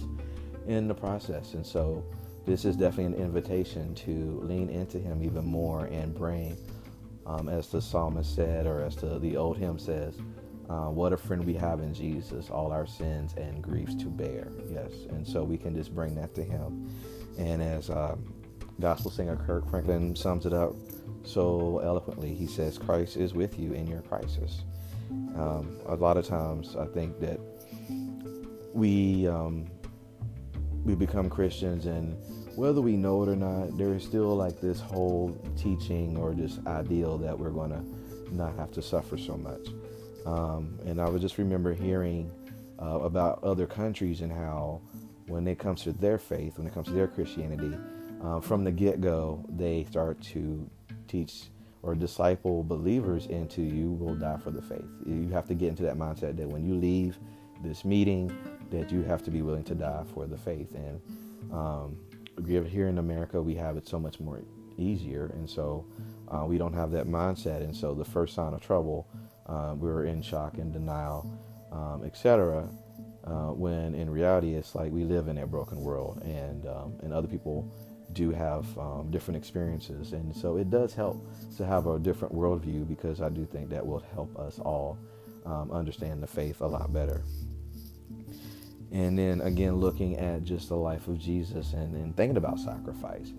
in 0.67 0.89
the 0.89 0.95
process. 0.95 1.55
And 1.55 1.67
so 1.67 2.05
this 2.47 2.65
is 2.65 2.77
definitely 2.77 3.17
an 3.17 3.23
invitation 3.23 3.95
to 3.97 4.41
lean 4.43 4.69
into 4.71 4.99
him 4.99 5.23
even 5.23 5.45
more 5.45 5.87
and 5.87 6.15
bring, 6.15 6.57
um, 7.27 7.49
as 7.49 7.69
the 7.69 7.81
psalmist 7.81 8.35
said, 8.35 8.67
or 8.67 8.83
as 8.83 8.97
the, 8.97 9.19
the 9.19 9.37
old 9.37 9.59
hymn 9.59 9.79
says, 9.79 10.15
uh, 10.69 10.89
what 10.89 11.13
a 11.13 11.17
friend 11.17 11.45
we 11.45 11.55
have 11.55 11.81
in 11.81 11.93
Jesus, 11.93 12.49
all 12.51 12.71
our 12.71 12.87
sins 12.87 13.35
and 13.37 13.63
griefs 13.63 13.95
to 13.97 14.07
bear. 14.07 14.49
Yes. 14.71 14.93
And 15.11 15.27
so 15.27 15.43
we 15.43 15.59
can 15.59 15.75
just 15.75 15.95
bring 15.95 16.15
that 16.15 16.35
to 16.37 16.45
him 16.45 16.89
and 17.41 17.63
as 17.63 17.91
um, 17.91 18.33
gospel 18.81 19.11
singer 19.11 19.37
Kirk 19.37 19.69
Franklin 19.71 20.15
sums 20.15 20.47
it 20.47 20.53
up 20.53 20.75
so 21.25 21.81
eloquently, 21.85 22.35
he 22.35 22.47
says, 22.47 22.79
Christ 22.79 23.17
is 23.17 23.35
with 23.35 23.59
you 23.59 23.73
in 23.73 23.87
your 23.87 24.01
crisis. 24.03 24.63
Um, 25.37 25.79
a 25.87 25.95
lot 25.95 26.17
of 26.17 26.27
times, 26.27 26.77
I 26.77 26.87
think 26.87 27.21
that 27.21 27.39
we 28.73 29.29
um, 29.29 29.67
we 30.85 30.95
become 30.95 31.29
Christians, 31.29 31.87
and 31.87 32.17
whether 32.57 32.81
we 32.81 32.97
know 32.97 33.23
it 33.23 33.29
or 33.29 33.37
not, 33.37 33.77
there 33.77 33.93
is 33.95 34.05
still 34.05 34.35
like 34.37 34.61
this 34.61 34.81
whole 34.81 35.37
teaching 35.57 36.17
or 36.17 36.33
this 36.33 36.59
ideal 36.67 37.19
that 37.19 37.39
we're 37.39 37.51
going 37.51 37.71
to 37.71 38.35
not 38.35 38.57
have 38.57 38.71
to 38.73 38.83
suffer 38.83 39.19
so 39.19 39.37
much. 39.37 39.69
Um, 40.27 40.79
and 40.87 41.01
I 41.01 41.09
would 41.09 41.21
just 41.21 41.39
remember 41.39 41.75
hearing 41.75 42.31
uh, 42.81 43.01
about 43.01 43.43
other 43.43 43.67
countries 43.67 44.21
and 44.21 44.33
how 44.33 44.81
when 45.31 45.47
it 45.47 45.59
comes 45.59 45.83
to 45.83 45.93
their 45.93 46.19
faith, 46.19 46.59
when 46.59 46.67
it 46.67 46.75
comes 46.75 46.89
to 46.89 46.93
their 46.93 47.07
Christianity, 47.07 47.77
uh, 48.23 48.41
from 48.41 48.65
the 48.65 48.73
get 48.73 49.01
go, 49.01 49.45
they 49.49 49.85
start 49.85 50.21
to 50.21 50.69
teach 51.09 51.45
or 51.83 51.95
disciple 51.95 52.63
believers 52.63 53.27
into 53.27 53.63
you 53.63 53.93
will 53.93 54.15
die 54.15 54.37
for 54.37 54.51
the 54.51 54.61
faith. 54.61 54.85
You 55.07 55.29
have 55.31 55.47
to 55.49 55.55
get 55.55 55.69
into 55.69 55.83
that 55.85 55.97
mindset 55.97 56.37
that 56.37 56.47
when 56.49 56.65
you 56.65 56.75
leave 56.75 57.19
this 57.63 57.85
meeting, 57.85 58.37
that 58.71 58.93
you 58.93 59.03
have 59.03 59.23
to 59.23 59.31
be 59.31 59.41
willing 59.43 59.65
to 59.65 59.75
die 59.75 60.05
for 60.13 60.27
the 60.27 60.37
faith. 60.37 60.75
And 60.75 61.01
um, 61.53 61.97
here 62.47 62.89
in 62.89 62.99
America, 62.99 63.41
we 63.41 63.55
have 63.55 63.77
it 63.77 63.89
so 63.89 63.99
much 63.99 64.21
more 64.21 64.43
easier, 64.77 65.31
and 65.35 65.49
so 65.49 65.85
uh, 66.29 66.45
we 66.47 66.59
don't 66.59 66.73
have 66.73 66.91
that 66.93 67.07
mindset. 67.07 67.63
And 67.63 67.75
so 67.75 67.95
the 67.95 68.05
first 68.05 68.35
sign 68.35 68.53
of 68.53 68.61
trouble, 68.61 69.09
uh, 69.47 69.75
we're 69.77 70.05
in 70.05 70.23
shock 70.23 70.59
and 70.59 70.73
denial, 70.73 71.31
um, 71.73 72.03
etc. 72.05 72.69
Uh, 73.25 73.49
when 73.53 73.95
in 73.95 74.09
reality, 74.09 74.55
it's 74.55 74.75
like 74.75 74.91
we 74.91 75.05
live 75.05 75.29
in 75.29 75.39
a 75.39 75.47
broken 75.47 75.81
world, 75.81 76.23
and 76.25 76.67
um, 76.67 76.95
and 77.03 77.13
other 77.13 77.29
people 77.29 77.71
do 78.13 78.31
have 78.31 78.67
um, 78.79 79.11
different 79.11 79.37
experiences, 79.37 80.13
and 80.13 80.35
so 80.35 80.57
it 80.57 80.71
does 80.71 80.95
help 80.95 81.25
to 81.57 81.67
have 81.67 81.87
a 81.87 81.99
different 81.99 82.35
worldview 82.35 82.89
because 82.89 83.21
I 83.21 83.29
do 83.29 83.45
think 83.47 83.69
that 83.71 83.87
will 83.87 84.03
help 84.15 84.37
us 84.39 84.59
all 84.59 84.99
um, 85.47 85.71
understand 85.71 86.23
the 86.23 86.27
faith 86.27 86.61
a 86.61 86.67
lot 86.67 86.93
better. 86.93 87.23
And 88.93 89.17
then 89.19 89.41
again, 89.43 89.77
looking 89.77 90.17
at 90.17 90.43
just 90.43 90.69
the 90.69 90.77
life 90.77 91.07
of 91.07 91.19
Jesus 91.19 91.75
and 91.75 91.95
then 91.95 92.13
thinking 92.15 92.37
about 92.37 92.59
sacrifice. 92.59 93.33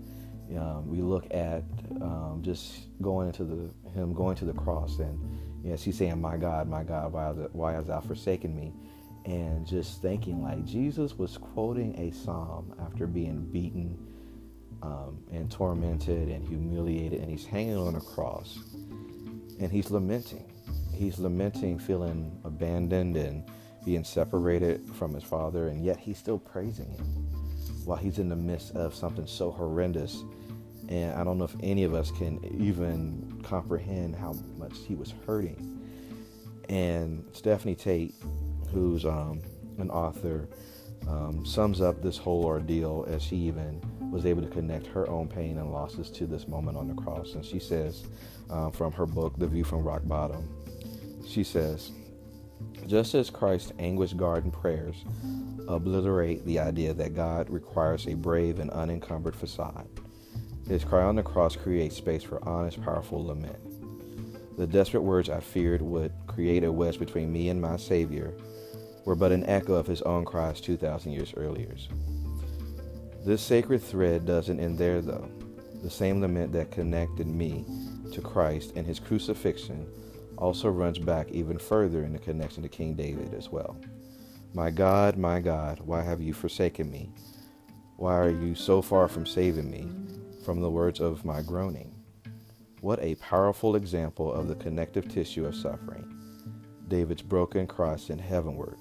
Um, 0.56 0.88
we 0.88 1.02
look 1.02 1.26
at 1.32 1.62
um, 2.00 2.40
just 2.42 2.86
going 3.00 3.28
into 3.28 3.44
the 3.44 3.90
him 3.90 4.12
going 4.12 4.36
to 4.36 4.44
the 4.44 4.52
cross, 4.52 4.98
and 4.98 5.18
yes, 5.64 5.82
he's 5.82 5.96
saying, 5.96 6.20
"My 6.20 6.36
God, 6.36 6.68
my 6.68 6.82
God, 6.84 7.12
why, 7.12 7.30
why 7.52 7.72
has 7.72 7.86
thou 7.86 8.00
forsaken 8.00 8.54
me?" 8.54 8.72
And 9.24 9.66
just 9.66 10.02
thinking 10.02 10.42
like 10.42 10.64
Jesus 10.64 11.16
was 11.16 11.38
quoting 11.38 11.98
a 11.98 12.10
psalm 12.10 12.74
after 12.80 13.06
being 13.06 13.44
beaten 13.52 13.96
um, 14.82 15.22
and 15.30 15.50
tormented 15.50 16.28
and 16.28 16.46
humiliated, 16.46 17.20
and 17.20 17.30
he's 17.30 17.46
hanging 17.46 17.76
on 17.76 17.94
a 17.94 18.00
cross, 18.00 18.58
and 19.60 19.70
he's 19.70 19.90
lamenting. 19.90 20.44
He's 20.92 21.18
lamenting, 21.18 21.78
feeling 21.78 22.40
abandoned 22.44 23.16
and 23.16 23.44
being 23.84 24.04
separated 24.04 24.84
from 24.94 25.14
his 25.14 25.22
father, 25.22 25.68
and 25.68 25.84
yet 25.84 25.98
he's 25.98 26.18
still 26.18 26.38
praising 26.38 26.90
him 26.90 27.04
while 27.84 27.98
he's 27.98 28.18
in 28.18 28.28
the 28.28 28.36
midst 28.36 28.74
of 28.76 28.94
something 28.94 29.26
so 29.26 29.50
horrendous. 29.50 30.22
And 30.88 31.12
I 31.14 31.24
don't 31.24 31.38
know 31.38 31.44
if 31.44 31.56
any 31.62 31.84
of 31.84 31.94
us 31.94 32.10
can 32.10 32.40
even 32.60 33.40
comprehend 33.42 34.16
how 34.16 34.34
much 34.56 34.78
he 34.86 34.94
was 34.94 35.14
hurting. 35.26 35.80
And 36.68 37.24
Stephanie 37.32 37.74
Tait, 37.74 38.14
who's 38.72 39.04
um, 39.04 39.40
an 39.78 39.90
author, 39.90 40.48
um, 41.08 41.44
sums 41.44 41.80
up 41.80 42.02
this 42.02 42.16
whole 42.16 42.44
ordeal 42.44 43.04
as 43.08 43.22
she 43.22 43.36
even 43.36 43.80
was 44.10 44.26
able 44.26 44.42
to 44.42 44.48
connect 44.48 44.86
her 44.86 45.08
own 45.08 45.26
pain 45.26 45.58
and 45.58 45.72
losses 45.72 46.10
to 46.10 46.26
this 46.26 46.46
moment 46.46 46.76
on 46.76 46.88
the 46.88 46.94
cross. 46.94 47.34
And 47.34 47.44
she 47.44 47.58
says, 47.58 48.04
uh, 48.50 48.70
from 48.70 48.92
her 48.92 49.06
book, 49.06 49.38
The 49.38 49.46
View 49.46 49.64
from 49.64 49.82
Rock 49.82 50.02
Bottom, 50.04 50.48
she 51.26 51.42
says, 51.42 51.92
just 52.86 53.14
as 53.14 53.30
Christ's 53.30 53.72
anguish 53.78 54.12
garden 54.12 54.50
prayers 54.50 54.96
obliterate 55.68 56.44
the 56.44 56.58
idea 56.58 56.92
that 56.94 57.14
God 57.14 57.48
requires 57.48 58.06
a 58.06 58.14
brave 58.14 58.58
and 58.58 58.70
unencumbered 58.70 59.36
facade, 59.36 59.88
his 60.68 60.84
cry 60.84 61.02
on 61.02 61.16
the 61.16 61.22
cross 61.22 61.56
creates 61.56 61.96
space 61.96 62.22
for 62.22 62.46
honest, 62.46 62.82
powerful 62.82 63.24
lament. 63.24 63.58
The 64.58 64.66
desperate 64.66 65.02
words 65.02 65.30
I 65.30 65.40
feared 65.40 65.80
would 65.80 66.12
create 66.26 66.64
a 66.64 66.70
wedge 66.70 66.98
between 66.98 67.32
me 67.32 67.48
and 67.48 67.60
my 67.60 67.76
Savior 67.76 68.34
were 69.04 69.14
but 69.14 69.32
an 69.32 69.44
echo 69.46 69.74
of 69.74 69.86
his 69.86 70.02
own 70.02 70.24
cries 70.24 70.60
2,000 70.60 71.12
years 71.12 71.34
earlier. 71.36 71.74
This 73.24 73.42
sacred 73.42 73.82
thread 73.82 74.26
doesn't 74.26 74.60
end 74.60 74.78
there, 74.78 75.00
though. 75.00 75.28
The 75.82 75.90
same 75.90 76.20
lament 76.20 76.52
that 76.52 76.70
connected 76.70 77.26
me 77.26 77.64
to 78.12 78.20
Christ 78.20 78.72
and 78.76 78.86
his 78.86 79.00
crucifixion 79.00 79.86
also 80.38 80.68
runs 80.68 80.98
back 80.98 81.30
even 81.30 81.58
further 81.58 82.04
in 82.04 82.12
the 82.12 82.18
connection 82.18 82.62
to 82.62 82.68
King 82.68 82.94
David 82.94 83.34
as 83.34 83.48
well. 83.48 83.76
My 84.54 84.70
God, 84.70 85.16
my 85.16 85.40
God, 85.40 85.80
why 85.80 86.02
have 86.02 86.20
you 86.20 86.34
forsaken 86.34 86.90
me? 86.90 87.10
Why 87.96 88.16
are 88.18 88.30
you 88.30 88.54
so 88.54 88.82
far 88.82 89.08
from 89.08 89.24
saving 89.24 89.70
me? 89.70 89.88
From 90.44 90.60
the 90.60 90.70
words 90.70 91.00
of 91.00 91.24
my 91.24 91.40
groaning. 91.42 91.94
What 92.80 93.00
a 93.00 93.14
powerful 93.14 93.76
example 93.76 94.32
of 94.32 94.48
the 94.48 94.56
connective 94.56 95.08
tissue 95.08 95.46
of 95.46 95.54
suffering. 95.54 96.12
David's 96.88 97.22
broken 97.22 97.66
cross 97.66 98.10
in 98.10 98.18
heavenward, 98.18 98.76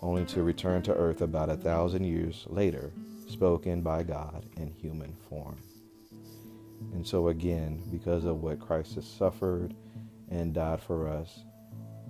only 0.00 0.24
to 0.26 0.42
return 0.42 0.82
to 0.82 0.94
earth 0.94 1.22
about 1.22 1.50
a 1.50 1.56
thousand 1.56 2.04
years 2.04 2.44
later, 2.48 2.92
spoken 3.28 3.80
by 3.80 4.02
God 4.02 4.44
in 4.56 4.70
human 4.70 5.14
form. 5.28 5.56
And 6.92 7.06
so, 7.06 7.28
again, 7.28 7.82
because 7.90 8.24
of 8.24 8.42
what 8.42 8.60
Christ 8.60 8.96
has 8.96 9.06
suffered 9.06 9.74
and 10.30 10.52
died 10.52 10.80
for 10.80 11.08
us, 11.08 11.40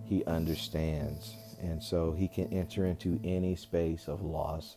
he 0.04 0.24
understands. 0.24 1.34
And 1.60 1.82
so 1.82 2.12
he 2.12 2.28
can 2.28 2.52
enter 2.52 2.86
into 2.86 3.18
any 3.24 3.56
space 3.56 4.08
of 4.08 4.22
loss, 4.22 4.76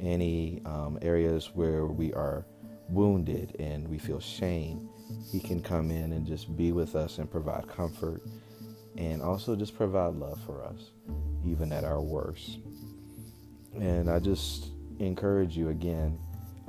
any 0.00 0.62
um, 0.64 0.98
areas 1.02 1.50
where 1.54 1.86
we 1.86 2.12
are 2.14 2.46
wounded 2.88 3.56
and 3.58 3.86
we 3.88 3.98
feel 3.98 4.20
shame. 4.20 4.88
He 5.30 5.40
can 5.40 5.60
come 5.60 5.90
in 5.90 6.12
and 6.12 6.26
just 6.26 6.56
be 6.56 6.72
with 6.72 6.96
us 6.96 7.18
and 7.18 7.30
provide 7.30 7.68
comfort 7.68 8.22
and 8.96 9.22
also 9.22 9.56
just 9.56 9.76
provide 9.76 10.14
love 10.14 10.40
for 10.46 10.64
us, 10.64 10.90
even 11.46 11.72
at 11.72 11.84
our 11.84 12.00
worst. 12.00 12.58
And 13.74 14.10
I 14.10 14.18
just 14.18 14.70
encourage 14.98 15.56
you 15.56 15.70
again, 15.70 16.18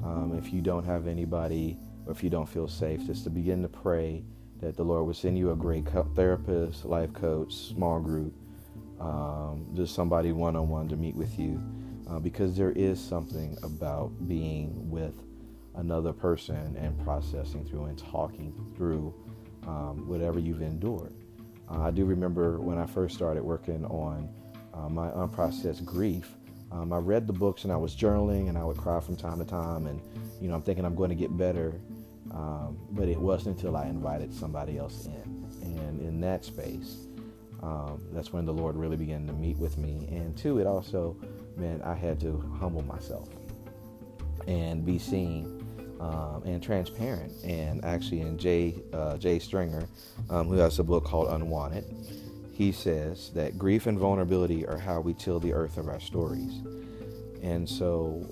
um, 0.04 0.38
if 0.38 0.52
you 0.54 0.62
don't 0.62 0.84
have 0.86 1.08
anybody 1.08 1.78
or 2.06 2.12
if 2.12 2.24
you 2.24 2.30
don't 2.30 2.48
feel 2.48 2.68
safe, 2.68 3.06
just 3.06 3.24
to 3.26 3.30
begin 3.30 3.62
to 3.62 3.68
pray 3.68 4.24
that 4.62 4.76
the 4.76 4.84
Lord 4.84 5.06
would 5.06 5.16
send 5.16 5.38
you 5.38 5.52
a 5.52 5.56
great 5.56 5.86
therapist, 6.16 6.86
life 6.86 7.14
coach, 7.14 7.54
small 7.54 8.00
group, 8.00 8.34
um, 9.00 9.68
just 9.76 9.94
somebody 9.94 10.32
one 10.32 10.56
on 10.56 10.70
one 10.70 10.88
to 10.90 10.96
meet 10.96 11.16
with 11.16 11.38
you. 11.38 11.62
Uh, 12.10 12.20
because 12.20 12.56
there 12.56 12.72
is 12.72 13.00
something 13.00 13.58
about 13.64 14.12
being 14.28 14.90
with 14.90 15.16
another 15.76 16.14
person 16.14 16.76
and 16.78 16.98
processing 17.04 17.66
through 17.66 17.86
and 17.86 17.98
talking 17.98 18.54
through 18.76 19.14
um, 19.68 20.08
whatever 20.08 20.40
you've 20.40 20.62
endured. 20.62 21.14
Uh, 21.70 21.82
I 21.82 21.92
do 21.92 22.06
remember 22.06 22.60
when 22.60 22.78
I 22.78 22.86
first 22.86 23.16
started 23.16 23.44
working 23.44 23.84
on 23.86 24.30
uh, 24.76 24.90
my 24.90 25.08
unprocessed 25.10 25.86
grief. 25.86 26.32
Um, 26.72 26.92
I 26.92 26.98
read 26.98 27.28
the 27.28 27.34
books 27.34 27.64
and 27.64 27.72
I 27.72 27.78
was 27.78 27.96
journaling 27.96 28.50
and 28.50 28.58
I 28.58 28.64
would 28.64 28.78
cry 28.78 29.00
from 29.00 29.16
time 29.16 29.40
to 29.40 29.46
time 29.46 29.88
and 29.88 30.02
you 30.42 30.50
know 30.50 30.56
I'm 30.56 30.62
thinking 30.62 30.84
I'm 30.84 30.96
going 30.96 31.10
to 31.10 31.16
get 31.16 31.36
better 31.38 31.80
um, 32.36 32.78
but 32.92 33.08
it 33.08 33.20
wasn't 33.20 33.58
until 33.58 33.78
I 33.78 33.88
invited 33.88 34.34
somebody 34.34 34.78
else 34.78 35.06
in. 35.06 35.48
And 35.62 36.02
in 36.02 36.20
that 36.22 36.44
space, 36.44 37.08
um, 37.64 38.02
that's 38.12 38.34
when 38.34 38.46
the 38.46 38.54
Lord 38.54 38.76
really 38.76 38.98
began 38.98 39.26
to 39.28 39.34
meet 39.34 39.58
with 39.58 39.78
me. 39.78 40.08
And 40.12 40.36
two, 40.38 40.60
it 40.60 40.68
also 40.68 41.16
meant 41.56 41.84
I 41.84 41.96
had 41.96 42.20
to 42.22 42.44
humble 42.60 42.84
myself 42.84 43.30
and 44.48 44.86
be 44.86 45.00
seen 45.00 45.66
um, 46.00 46.44
and 46.46 46.62
transparent. 46.62 47.32
And 47.44 47.84
actually, 47.86 48.22
in 48.22 48.38
Jay, 48.38 48.76
uh, 48.94 49.18
Jay 49.18 49.40
Stringer, 49.40 49.88
um, 50.30 50.48
who 50.48 50.56
has 50.56 50.78
a 50.80 50.84
book 50.84 51.06
called 51.06 51.30
Unwanted, 51.30 51.86
he 52.56 52.72
says 52.72 53.32
that 53.32 53.60
grief 53.60 53.86
and 53.86 54.00
vulnerability 54.00 54.66
are 54.66 54.78
how 54.78 55.02
we 55.02 55.14
till 55.14 55.42
the 55.42 55.52
earth 55.52 55.78
of 55.78 55.90
our 55.90 56.00
stories. 56.00 56.62
And 57.44 57.68
so 57.68 58.26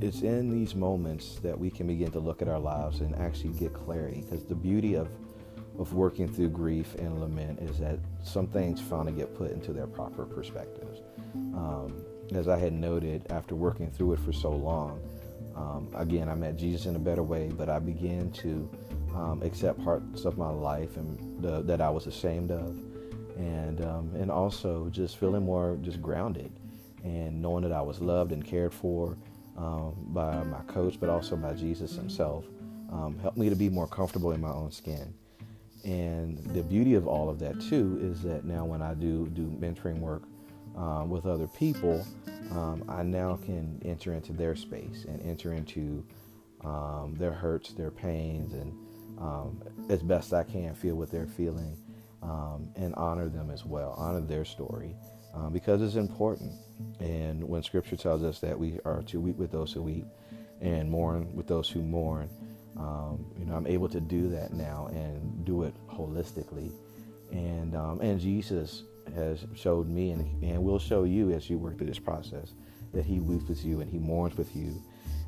it's 0.00 0.22
in 0.22 0.48
these 0.48 0.76
moments 0.76 1.40
that 1.42 1.58
we 1.58 1.68
can 1.68 1.88
begin 1.88 2.12
to 2.12 2.20
look 2.20 2.40
at 2.40 2.46
our 2.46 2.60
lives 2.60 3.00
and 3.00 3.16
actually 3.16 3.54
get 3.54 3.74
clarity 3.74 4.22
because 4.22 4.44
the 4.44 4.54
beauty 4.54 4.94
of 4.94 5.08
of 5.76 5.94
working 5.94 6.26
through 6.26 6.48
grief 6.48 6.94
and 6.96 7.20
lament 7.20 7.60
is 7.60 7.78
that 7.78 7.98
some 8.24 8.48
things 8.48 8.80
finally 8.80 9.12
get 9.12 9.32
put 9.36 9.52
into 9.52 9.72
their 9.72 9.86
proper 9.86 10.24
perspectives. 10.24 11.00
Um, 11.54 12.04
as 12.34 12.48
I 12.48 12.58
had 12.58 12.72
noted, 12.72 13.26
after 13.30 13.54
working 13.54 13.88
through 13.88 14.14
it 14.14 14.20
for 14.20 14.32
so 14.32 14.50
long, 14.50 15.00
um, 15.54 15.88
again, 15.94 16.28
I 16.28 16.34
met 16.34 16.56
Jesus 16.56 16.86
in 16.86 16.96
a 16.96 16.98
better 16.98 17.22
way, 17.22 17.50
but 17.56 17.68
I 17.68 17.78
began 17.78 18.30
to 18.32 18.68
um, 19.14 19.40
accept 19.44 19.82
parts 19.84 20.24
of 20.24 20.36
my 20.36 20.50
life 20.50 20.96
and 20.96 21.42
the, 21.42 21.62
that 21.62 21.80
I 21.80 21.90
was 21.90 22.08
ashamed 22.08 22.50
of, 22.50 22.76
and 23.38 23.80
um, 23.80 24.12
and 24.16 24.30
also 24.30 24.88
just 24.90 25.16
feeling 25.16 25.44
more 25.44 25.78
just 25.80 26.02
grounded 26.02 26.52
and 27.04 27.40
knowing 27.40 27.62
that 27.62 27.72
I 27.72 27.80
was 27.80 28.00
loved 28.00 28.32
and 28.32 28.44
cared 28.44 28.74
for 28.74 29.16
um, 29.56 29.94
by 30.08 30.42
my 30.44 30.60
coach, 30.62 30.98
but 31.00 31.08
also 31.08 31.36
by 31.36 31.54
Jesus 31.54 31.94
himself, 31.94 32.44
um, 32.92 33.18
helped 33.20 33.36
me 33.36 33.48
to 33.48 33.56
be 33.56 33.68
more 33.68 33.86
comfortable 33.86 34.32
in 34.32 34.40
my 34.40 34.50
own 34.50 34.70
skin. 34.70 35.14
And 35.84 36.38
the 36.38 36.62
beauty 36.62 36.94
of 36.94 37.06
all 37.06 37.28
of 37.30 37.38
that 37.38 37.60
too 37.60 37.98
is 38.02 38.22
that 38.22 38.44
now 38.44 38.64
when 38.64 38.82
I 38.82 38.94
do 38.94 39.28
do 39.28 39.46
mentoring 39.60 40.00
work 40.00 40.24
um, 40.76 41.08
with 41.08 41.26
other 41.26 41.46
people, 41.46 42.04
um, 42.50 42.84
I 42.88 43.02
now 43.02 43.38
can 43.44 43.80
enter 43.84 44.14
into 44.14 44.32
their 44.32 44.56
space 44.56 45.06
and 45.08 45.20
enter 45.22 45.52
into 45.52 46.04
um, 46.64 47.14
their 47.16 47.32
hurts, 47.32 47.72
their 47.72 47.90
pains, 47.90 48.52
and 48.54 48.72
um, 49.18 49.62
as 49.88 50.02
best 50.02 50.32
I 50.32 50.42
can 50.42 50.74
feel 50.74 50.96
what 50.96 51.10
they're 51.10 51.26
feeling, 51.26 51.76
and 52.22 52.94
honor 52.96 53.28
them 53.28 53.50
as 53.50 53.64
well, 53.64 53.94
honor 53.96 54.20
their 54.20 54.44
story, 54.44 54.94
um, 55.34 55.52
because 55.52 55.82
it's 55.82 55.96
important. 55.96 56.52
And 57.00 57.42
when 57.48 57.62
Scripture 57.62 57.96
tells 57.96 58.22
us 58.22 58.38
that 58.40 58.58
we 58.58 58.78
are 58.84 59.02
to 59.04 59.20
weep 59.20 59.36
with 59.36 59.50
those 59.50 59.72
who 59.72 59.82
weep 59.82 60.06
and 60.60 60.90
mourn 60.90 61.34
with 61.34 61.46
those 61.46 61.68
who 61.68 61.82
mourn, 61.82 62.28
um, 62.76 63.26
you 63.38 63.44
know, 63.44 63.54
I'm 63.54 63.66
able 63.66 63.88
to 63.88 64.00
do 64.00 64.28
that 64.30 64.52
now 64.52 64.88
and 64.92 65.44
do 65.44 65.64
it 65.64 65.74
holistically. 65.88 66.72
And 67.30 67.76
um, 67.76 68.00
and 68.00 68.20
Jesus 68.20 68.84
has 69.14 69.44
showed 69.54 69.88
me 69.88 70.10
and, 70.10 70.42
and 70.42 70.62
will 70.62 70.78
show 70.78 71.04
you 71.04 71.32
as 71.32 71.48
you 71.48 71.58
work 71.58 71.78
through 71.78 71.86
this 71.88 71.98
process 71.98 72.54
that 72.92 73.04
He 73.04 73.20
weeps 73.20 73.48
with 73.48 73.64
you 73.64 73.80
and 73.80 73.90
He 73.90 73.98
mourns 73.98 74.36
with 74.36 74.54
you. 74.54 74.82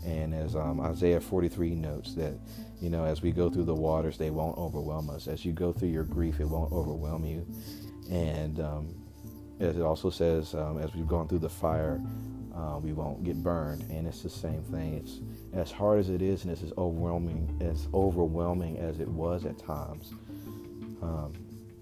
And 0.05 0.35
as 0.35 0.57
um, 0.57 0.81
Isaiah 0.81 1.21
43 1.21 1.75
notes 1.75 2.15
that, 2.15 2.35
you 2.81 2.91
know, 2.91 3.05
as 3.05 3.23
we 3.23 3.33
go 3.33 3.51
through 3.51 3.65
the 3.65 3.75
waters, 3.75 4.17
they 4.17 4.31
won't 4.31 4.57
overwhelm 4.57 5.11
us. 5.11 5.29
As 5.29 5.45
you 5.45 5.53
go 5.53 5.73
through 5.73 5.91
your 5.91 6.05
grief, 6.05 6.41
it 6.41 6.49
won't 6.49 6.73
overwhelm 6.73 7.25
you. 7.25 7.47
And 8.11 8.61
um, 8.61 8.95
as 9.61 9.77
it 9.77 9.83
also 9.83 10.11
says, 10.11 10.55
um, 10.55 10.79
as 10.79 10.95
we've 10.95 11.07
gone 11.07 11.29
through 11.29 11.41
the 11.41 11.51
fire, 11.51 12.01
uh, 12.57 12.79
we 12.79 12.93
won't 12.93 13.23
get 13.25 13.43
burned. 13.43 13.83
And 13.91 14.07
it's 14.07 14.23
the 14.23 14.31
same 14.31 14.63
thing. 14.65 14.95
It's 14.95 15.21
as 15.53 15.71
hard 15.71 16.01
as 16.01 16.09
it 16.09 16.23
is, 16.23 16.45
and 16.45 16.53
it's 16.53 16.63
as 16.63 16.73
overwhelming 16.79 17.59
as 17.61 17.87
overwhelming 17.93 18.79
as 18.79 19.01
it 19.01 19.09
was 19.09 19.45
at 19.45 19.59
times. 19.59 20.13
Um, 21.03 21.33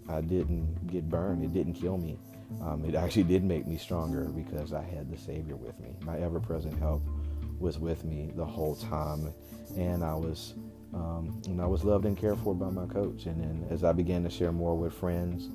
I 0.09 0.20
didn't 0.20 0.87
get 0.90 1.09
burned. 1.09 1.44
It 1.44 1.52
didn't 1.52 1.74
kill 1.74 1.98
me. 1.98 2.18
Um, 2.62 2.85
it 2.85 2.94
actually 2.94 3.24
did 3.24 3.44
make 3.44 3.66
me 3.66 3.76
stronger 3.76 4.24
because 4.24 4.72
I 4.72 4.83
had 4.83 5.11
the 5.11 5.18
Savior 5.18 5.57
with 5.57 5.78
me. 5.81 5.90
My 6.00 6.18
ever-present 6.18 6.78
help 6.78 7.02
was 7.58 7.78
with 7.78 8.04
me 8.04 8.32
the 8.34 8.44
whole 8.44 8.76
time, 8.76 9.32
and 9.76 10.04
I 10.04 10.14
was 10.14 10.54
um, 10.94 11.40
and 11.46 11.60
I 11.60 11.66
was 11.66 11.84
loved 11.84 12.06
and 12.06 12.16
cared 12.16 12.38
for 12.40 12.54
by 12.54 12.70
my 12.70 12.86
coach. 12.86 13.26
And 13.26 13.40
then 13.40 13.66
as 13.70 13.84
I 13.84 13.92
began 13.92 14.22
to 14.24 14.30
share 14.30 14.52
more 14.52 14.74
with 14.74 14.92
friends 14.92 15.48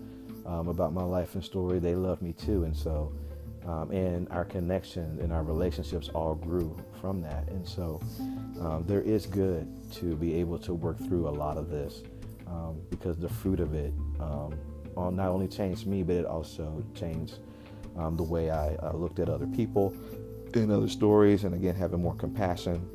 um, 0.46 0.68
about 0.68 0.94
my 0.94 1.04
life 1.04 1.36
and 1.36 1.44
story, 1.44 1.80
they 1.80 1.96
loved 1.96 2.22
me 2.22 2.34
too. 2.34 2.64
And 2.64 2.76
so, 2.76 3.14
um, 3.66 3.92
and 3.92 4.28
our 4.30 4.46
connection 4.46 5.20
and 5.22 5.34
our 5.34 5.44
relationships 5.44 6.10
all 6.10 6.36
grew 6.36 6.78
from 7.02 7.22
that. 7.22 7.48
And 7.50 7.68
so, 7.68 8.00
um, 8.60 8.84
there 8.86 9.02
is 9.02 9.26
good 9.26 9.68
to 9.94 10.16
be 10.16 10.36
able 10.36 10.60
to 10.60 10.74
work 10.74 11.00
through 11.00 11.28
a 11.28 11.32
lot 11.32 11.58
of 11.58 11.70
this 11.70 12.04
um, 12.48 12.80
because 12.90 13.18
the 13.18 13.30
fruit 13.30 13.60
of 13.60 13.74
it 13.74 13.94
um, 14.20 14.54
not 14.96 15.30
only 15.30 15.48
changed 15.48 15.88
me, 15.88 16.04
but 16.04 16.16
it 16.16 16.26
also 16.26 16.84
changed 16.94 17.40
the 17.96 18.24
way 18.24 18.52
I, 18.52 18.76
I, 18.76 18.92
looked 18.92 19.20
at 19.20 19.30
other 19.30 19.48
people 19.48 19.96
and 20.62 20.72
other 20.72 20.90
stories, 20.90 21.44
and 21.44 21.54
again 21.56 21.76
having 21.76 22.02
more 22.02 22.16
compassion 22.16 22.88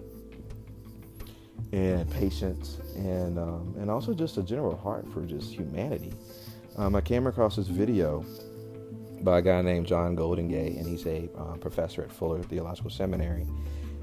and 1.72 2.10
patience, 2.10 2.78
and 2.94 3.38
um, 3.38 3.74
and 3.78 3.90
also 3.90 4.14
just 4.14 4.36
a 4.38 4.42
general 4.42 4.76
heart 4.76 5.06
for 5.12 5.22
just 5.22 5.52
humanity. 5.52 6.12
Um, 6.76 6.94
I 6.94 7.00
came 7.00 7.26
across 7.26 7.56
this 7.56 7.66
video 7.66 8.24
by 9.22 9.38
a 9.38 9.42
guy 9.42 9.60
named 9.62 9.86
John 9.86 10.16
Goldingay, 10.16 10.78
and 10.78 10.86
he's 10.86 11.06
a 11.06 11.28
uh, 11.36 11.56
professor 11.56 12.02
at 12.02 12.12
Fuller 12.12 12.42
Theological 12.42 12.90
Seminary, 12.90 13.46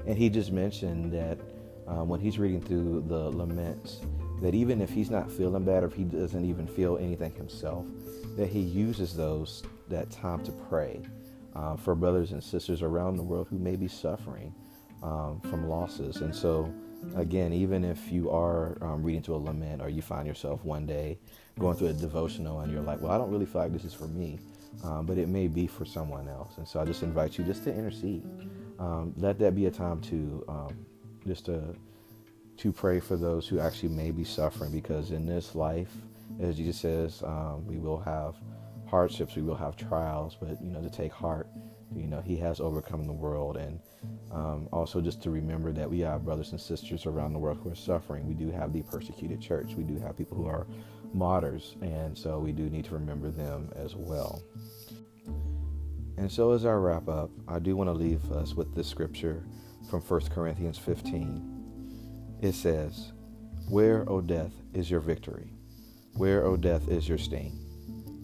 and 0.06 0.16
he 0.16 0.28
just 0.28 0.52
mentioned 0.52 1.12
that 1.12 1.38
um, 1.86 2.08
when 2.08 2.20
he's 2.20 2.38
reading 2.38 2.60
through 2.60 3.04
the 3.08 3.30
laments 3.30 4.00
that 4.42 4.54
even 4.54 4.82
if 4.82 4.90
he's 4.90 5.10
not 5.10 5.30
feeling 5.30 5.64
bad 5.64 5.82
or 5.82 5.86
if 5.86 5.94
he 5.94 6.04
doesn't 6.04 6.44
even 6.44 6.66
feel 6.66 6.98
anything 6.98 7.32
himself, 7.34 7.86
that 8.36 8.48
he 8.48 8.60
uses 8.60 9.16
those 9.16 9.62
that 9.88 10.10
time 10.10 10.44
to 10.44 10.52
pray 10.68 11.00
uh, 11.56 11.76
for 11.76 11.94
brothers 11.94 12.32
and 12.32 12.42
sisters 12.42 12.82
around 12.82 13.16
the 13.16 13.22
world 13.22 13.46
who 13.48 13.58
may 13.58 13.76
be 13.76 13.88
suffering 13.88 14.54
um, 15.02 15.40
from 15.40 15.68
losses. 15.68 16.16
And 16.16 16.34
so, 16.34 16.72
again, 17.16 17.52
even 17.52 17.84
if 17.84 18.12
you 18.12 18.30
are 18.30 18.76
um, 18.82 19.02
reading 19.02 19.22
to 19.22 19.34
a 19.34 19.38
lament 19.38 19.80
or 19.80 19.88
you 19.88 20.02
find 20.02 20.26
yourself 20.26 20.64
one 20.64 20.86
day 20.86 21.18
going 21.58 21.76
through 21.76 21.88
a 21.88 21.92
devotional 21.92 22.60
and 22.60 22.72
you're 22.72 22.82
like, 22.82 23.00
well, 23.00 23.12
I 23.12 23.18
don't 23.18 23.30
really 23.30 23.46
feel 23.46 23.62
like 23.62 23.72
this 23.72 23.84
is 23.84 23.94
for 23.94 24.08
me, 24.08 24.38
um, 24.84 25.06
but 25.06 25.16
it 25.16 25.28
may 25.28 25.48
be 25.48 25.66
for 25.66 25.84
someone 25.84 26.28
else. 26.28 26.58
And 26.58 26.68
so 26.68 26.80
I 26.80 26.84
just 26.84 27.02
invite 27.02 27.38
you 27.38 27.44
just 27.44 27.64
to 27.64 27.74
intercede. 27.74 28.24
Um, 28.78 29.14
let 29.16 29.38
that 29.38 29.54
be 29.54 29.66
a 29.66 29.70
time 29.70 30.00
to 30.02 30.44
um, 30.48 30.86
just 31.26 31.46
to 31.46 31.74
to 32.58 32.72
pray 32.72 33.00
for 33.00 33.16
those 33.16 33.46
who 33.46 33.60
actually 33.60 33.90
may 33.90 34.10
be 34.10 34.24
suffering 34.24 34.72
because 34.72 35.10
in 35.10 35.26
this 35.26 35.54
life, 35.54 35.94
as 36.40 36.56
Jesus 36.56 36.78
says, 36.78 37.22
um, 37.22 37.66
we 37.66 37.78
will 37.78 37.98
have 38.00 38.34
hardships, 38.86 39.36
we 39.36 39.42
will 39.42 39.56
have 39.56 39.76
trials, 39.76 40.36
but 40.40 40.62
you 40.62 40.70
know, 40.70 40.80
to 40.80 40.90
take 40.90 41.12
heart, 41.12 41.48
you 41.94 42.06
know, 42.06 42.20
He 42.20 42.36
has 42.38 42.60
overcome 42.60 43.04
the 43.04 43.12
world, 43.12 43.56
and 43.56 43.80
um, 44.32 44.68
also 44.72 45.00
just 45.00 45.22
to 45.22 45.30
remember 45.30 45.72
that 45.72 45.90
we 45.90 46.00
have 46.00 46.24
brothers 46.24 46.52
and 46.52 46.60
sisters 46.60 47.06
around 47.06 47.32
the 47.32 47.38
world 47.38 47.58
who 47.62 47.70
are 47.70 47.76
suffering. 47.76 48.26
We 48.26 48.34
do 48.34 48.50
have 48.50 48.72
the 48.72 48.82
persecuted 48.82 49.40
church, 49.40 49.74
we 49.74 49.84
do 49.84 49.98
have 49.98 50.16
people 50.16 50.36
who 50.36 50.46
are 50.46 50.66
martyrs, 51.12 51.76
and 51.82 52.16
so 52.16 52.38
we 52.38 52.52
do 52.52 52.68
need 52.68 52.84
to 52.86 52.94
remember 52.94 53.30
them 53.30 53.70
as 53.76 53.94
well. 53.94 54.42
And 56.18 56.32
so, 56.32 56.52
as 56.52 56.64
I 56.64 56.72
wrap 56.72 57.08
up, 57.08 57.30
I 57.46 57.58
do 57.58 57.76
want 57.76 57.88
to 57.88 57.92
leave 57.92 58.32
us 58.32 58.54
with 58.54 58.74
this 58.74 58.88
scripture 58.88 59.44
from 59.90 60.00
1 60.00 60.20
Corinthians 60.30 60.78
15 60.78 61.56
it 62.42 62.54
says, 62.54 63.12
Where, 63.68 64.08
O 64.08 64.20
death, 64.20 64.52
is 64.74 64.90
your 64.90 65.00
victory? 65.00 65.52
Where, 66.14 66.44
O 66.44 66.56
death, 66.56 66.88
is 66.88 67.08
your 67.08 67.18
sting? 67.18 67.65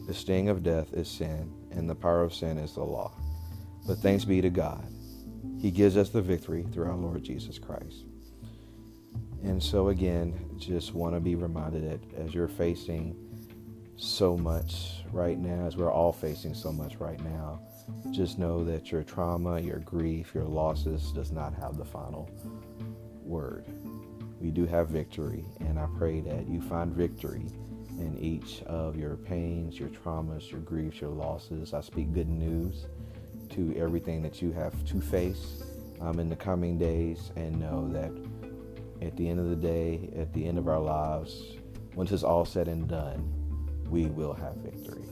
The 0.07 0.15
sting 0.15 0.49
of 0.49 0.63
death 0.63 0.93
is 0.93 1.09
sin, 1.09 1.53
and 1.71 1.89
the 1.89 1.95
power 1.95 2.23
of 2.23 2.35
sin 2.35 2.59
is 2.59 2.75
the 2.75 2.83
law. 2.83 3.13
But 3.87 3.99
thanks 3.99 4.25
be 4.25 4.41
to 4.41 4.51
God. 4.51 4.85
He 5.61 5.71
gives 5.71 5.97
us 5.97 6.11
the 6.11 6.23
victory 6.23 6.65
through 6.73 6.87
our 6.87 6.97
Lord 6.97 7.23
Jesus 7.23 7.59
Christ. 7.59 8.05
And 9.43 9.63
so, 9.63 9.89
again, 9.89 10.39
just 10.59 10.95
want 10.95 11.15
to 11.15 11.21
be 11.21 11.35
reminded 11.35 11.91
that 11.91 12.21
as 12.21 12.35
you're 12.35 12.49
facing 12.49 13.17
so 13.97 14.37
much 14.37 15.03
right 15.13 15.39
now, 15.39 15.67
as 15.67 15.77
we're 15.77 15.93
all 15.93 16.13
facing 16.13 16.55
so 16.55 16.73
much 16.73 16.97
right 16.97 17.21
now, 17.23 17.61
just 18.11 18.39
know 18.39 18.65
that 18.65 18.91
your 18.91 19.03
trauma, 19.03 19.61
your 19.61 19.79
grief, 19.81 20.33
your 20.35 20.45
losses 20.45 21.13
does 21.13 21.33
not 21.33 21.55
have 21.55 21.77
the 21.77 21.85
final 21.85 22.31
word 23.25 23.67
we 24.43 24.51
do 24.51 24.67
have 24.67 24.89
victory. 24.89 25.45
And 25.61 25.79
I 25.79 25.87
pray 25.97 26.21
that 26.21 26.49
you 26.49 26.61
find 26.61 26.93
victory 26.93 27.47
in 28.03 28.19
each 28.19 28.63
of 28.63 28.97
your 28.97 29.17
pains, 29.17 29.79
your 29.79 29.89
traumas, 29.89 30.51
your 30.51 30.61
griefs, 30.61 31.01
your 31.01 31.11
losses. 31.11 31.73
I 31.73 31.81
speak 31.81 32.13
good 32.13 32.29
news 32.29 32.87
to 33.51 33.75
everything 33.77 34.23
that 34.23 34.43
you 34.43 34.53
have 34.53 34.85
to 34.87 35.01
face 35.01 35.63
um, 36.01 36.19
in 36.19 36.29
the 36.29 36.37
coming 36.37 36.79
days 36.79 37.31
and 37.37 37.59
know 37.59 37.89
that 37.93 38.13
at 39.07 39.17
the 39.17 39.29
end 39.29 39.41
of 39.41 39.49
the 39.49 39.57
day, 39.57 40.11
at 40.17 40.33
the 40.33 40.45
end 40.45 40.59
of 40.59 40.69
our 40.69 40.81
lives, 40.81 41.57
once 41.95 42.13
it's 42.13 42.23
all 42.23 42.45
said 42.45 42.69
and 42.69 42.89
done, 42.89 43.33
we 43.89 44.07
will 44.07 44.33
have 44.33 44.55
victory. 44.57 45.12